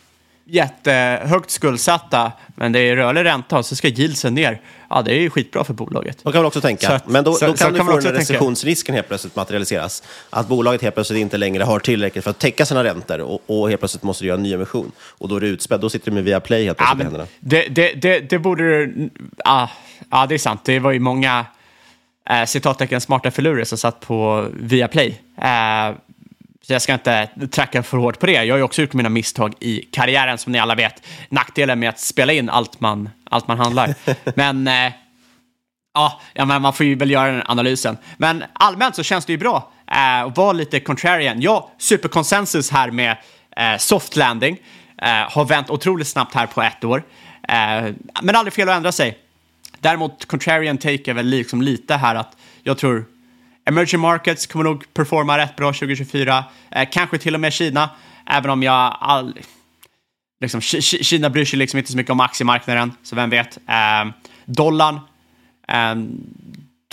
[0.52, 4.62] jättehögt skuldsatta, men det är rörlig ränta och så ska yieldsen ner.
[4.90, 6.20] Ja, det är ju skitbra för bolaget.
[6.24, 6.90] Så kan man också tänka.
[6.96, 10.04] Att- men då, så- då kan du få den recessionsrisken helt plötsligt materialiseras.
[10.30, 13.70] Att bolaget helt plötsligt inte längre har tillräckligt för att täcka sina räntor och, och
[13.70, 14.92] helt plötsligt måste du göra en ny emission.
[15.18, 15.80] Och då är du utspädd.
[15.82, 17.28] Då sitter du med Viaplay helt Ja, plötsligt i men händerna.
[17.40, 19.10] det, det, det, det borde du...
[19.46, 19.70] Ja,
[20.12, 20.62] ja, det är sant.
[20.66, 21.46] Det var ju många
[22.30, 25.22] eh, citattecken smarta filurer som satt på Viaplay.
[25.42, 25.96] Eh,
[26.72, 28.32] så jag ska inte tracka för hårt på det.
[28.32, 31.08] Jag har ju också gjort mina misstag i karriären, som ni alla vet.
[31.30, 33.96] Nackdelen med att spela in allt man, allt man handlar.
[34.36, 34.68] Men...
[34.68, 34.92] Eh,
[35.94, 37.98] Ja, men man får ju väl göra den analysen.
[38.18, 41.42] Men allmänt så känns det ju bra eh, att vara lite contrarian.
[41.42, 43.18] Ja, superkonsensus här med
[43.58, 44.58] eh, soft landing.
[45.02, 47.04] Eh, har vänt otroligt snabbt här på ett år.
[47.48, 49.18] Eh, men aldrig fel att ändra sig.
[49.80, 53.06] Däremot contrarian take är väl liksom lite här att jag tror
[53.66, 56.46] emerging markets kommer nog performa rätt bra 2024.
[56.72, 57.90] Eh, kanske till och med Kina,
[58.26, 59.46] även om jag aldrig...
[60.42, 63.58] Liksom, Kina bryr sig liksom inte så mycket om aktiemarknaden, så vem vet.
[63.58, 64.12] Eh,
[64.46, 65.00] dollarn
[65.68, 65.96] eh,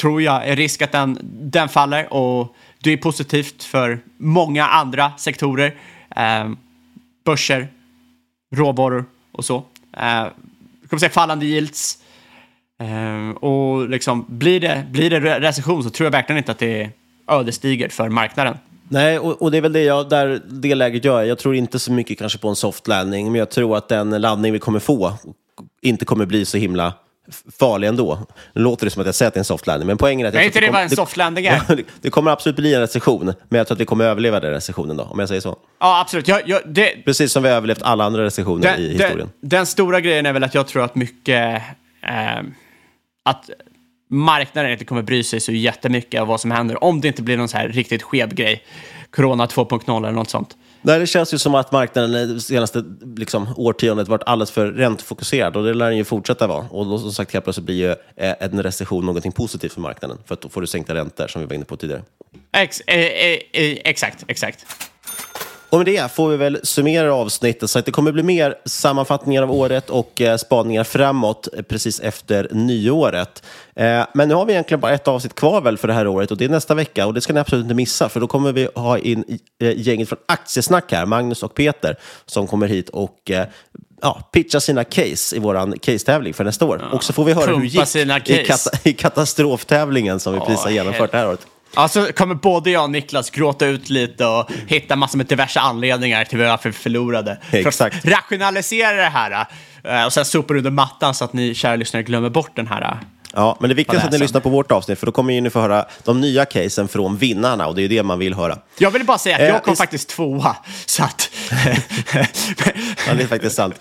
[0.01, 5.13] tror jag är risk att den, den faller och det är positivt för många andra
[5.17, 5.75] sektorer.
[6.17, 6.51] Eh,
[7.25, 7.69] börser,
[8.55, 9.57] råvaror och så.
[9.97, 10.27] Eh,
[10.83, 11.99] vi kommer se fallande yields.
[12.79, 16.59] Ehm, och liksom, blir, det, blir det re- recession så tror jag verkligen inte att
[16.59, 16.91] det är
[17.29, 18.57] ödesdigert för marknaden.
[18.89, 21.25] Nej, och, och det är väl det, jag, där det läget jag är.
[21.25, 24.11] Jag tror inte så mycket kanske på en soft landing, men jag tror att den
[24.11, 25.13] landning vi kommer få
[25.83, 26.93] inte kommer bli så himla
[27.59, 28.19] farlig ändå.
[28.53, 30.27] Nu låter det som att jag säger att det är en soft landing, men poängen
[30.27, 30.35] är att...
[30.35, 31.63] jag tror inte att det vad en soft landing är?
[31.69, 34.51] Det, det kommer absolut bli en recession, men jag tror att vi kommer överleva den
[34.51, 35.59] recessionen då, om jag säger så.
[35.81, 36.29] Ja, absolut.
[36.29, 39.29] Jag, jag, det, Precis som vi har överlevt alla andra recessioner den, i den, historien.
[39.41, 41.63] den stora grejen är väl att jag tror att mycket...
[42.03, 42.43] Eh,
[43.25, 43.51] att
[44.11, 47.37] marknaden inte kommer bry sig så jättemycket av vad som händer om det inte blir
[47.37, 48.65] någon så här riktigt skev grej.
[49.11, 50.57] Corona 2.0 eller något sånt.
[50.83, 52.85] Nej, det känns ju som att marknaden det senaste
[53.17, 56.67] liksom, årtiondet varit alldeles för räntefokuserad och det lär den ju fortsätta vara.
[56.71, 60.19] Och då som sagt helt plötsligt blir ju eh, en recession någonting positivt för marknaden.
[60.27, 62.03] För att då får du sänkta räntor som vi var inne på tidigare.
[62.53, 64.88] Ex, eh, eh, eh, exakt, exakt.
[65.71, 69.43] Och med det får vi väl summera avsnittet så att det kommer bli mer sammanfattningar
[69.43, 73.43] av året och eh, spaningar framåt eh, precis efter nyåret.
[73.77, 76.31] Eh, men nu har vi egentligen bara ett avsnitt kvar väl för det här året
[76.31, 78.53] och det är nästa vecka och det ska ni absolut inte missa för då kommer
[78.53, 79.39] vi ha in
[79.77, 81.97] gänget från Aktiesnack här, Magnus och Peter,
[82.27, 83.47] som kommer hit och eh,
[84.03, 86.85] ja, pitcha sina case i vår case-tävling för nästa år.
[86.93, 87.75] och så får vi höra hur det gick
[88.31, 91.47] i, kata- i katastroftävlingen som vi precis har genomfört det här året.
[91.75, 96.25] Alltså kommer både jag och Niklas gråta ut lite och hitta massor med diverse anledningar
[96.25, 97.39] till varför vi förlorade.
[97.53, 98.03] Exakt.
[98.03, 99.47] För rationalisera det här
[99.85, 102.83] eh, och sen sopa under mattan så att ni kära lyssnare glömmer bort den här.
[102.83, 102.97] eh,
[103.35, 105.41] Ja, men det viktigaste är att ni lyssnar på vårt avsnitt, för då kommer ju
[105.41, 108.59] ni få höra de nya casen från vinnarna, och det är det man vill höra.
[108.79, 110.57] Jag vill bara säga att Eh, jag kom is- faktiskt tvåa.
[110.87, 111.31] Så att...
[113.07, 113.75] Ja, det är faktiskt sant.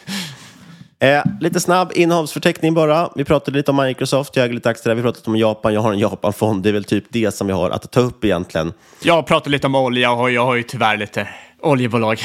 [1.00, 3.10] Eh, lite snabb innehavsförteckning bara.
[3.16, 4.95] Vi pratade lite om Microsoft, jag äger lite aktier där.
[4.95, 6.64] Vi pratade om Japan, jag har en Japan-fond.
[6.64, 8.74] Det är väl typ det som vi har att ta upp egentligen.
[9.04, 11.28] jag pratade lite om olja och jag har ju tyvärr lite
[11.62, 12.20] oljebolag.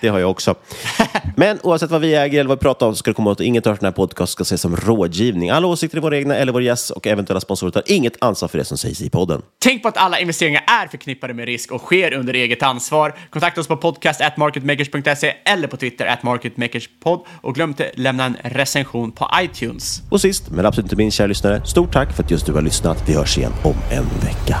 [0.00, 0.54] Det har jag också.
[1.36, 3.40] Men oavsett vad vi äger eller vad vi pratar om så ska det komma att
[3.40, 5.50] inget av den här podcast ska ses som rådgivning.
[5.50, 8.58] Alla åsikter är våra egna eller vår gäst och eventuella sponsorer tar inget ansvar för
[8.58, 9.42] det som sägs i podden.
[9.58, 13.14] Tänk på att alla investeringar är förknippade med risk och sker under eget ansvar.
[13.30, 18.36] Kontakta oss på podcast marketmakers.se eller på Twitter at marketmakerspod och glöm inte lämna en
[18.42, 20.02] recension på iTunes.
[20.10, 22.62] Och sist, men absolut inte minst, kära lyssnare, stort tack för att just du har
[22.62, 23.08] lyssnat.
[23.08, 24.60] Vi hörs igen om en vecka.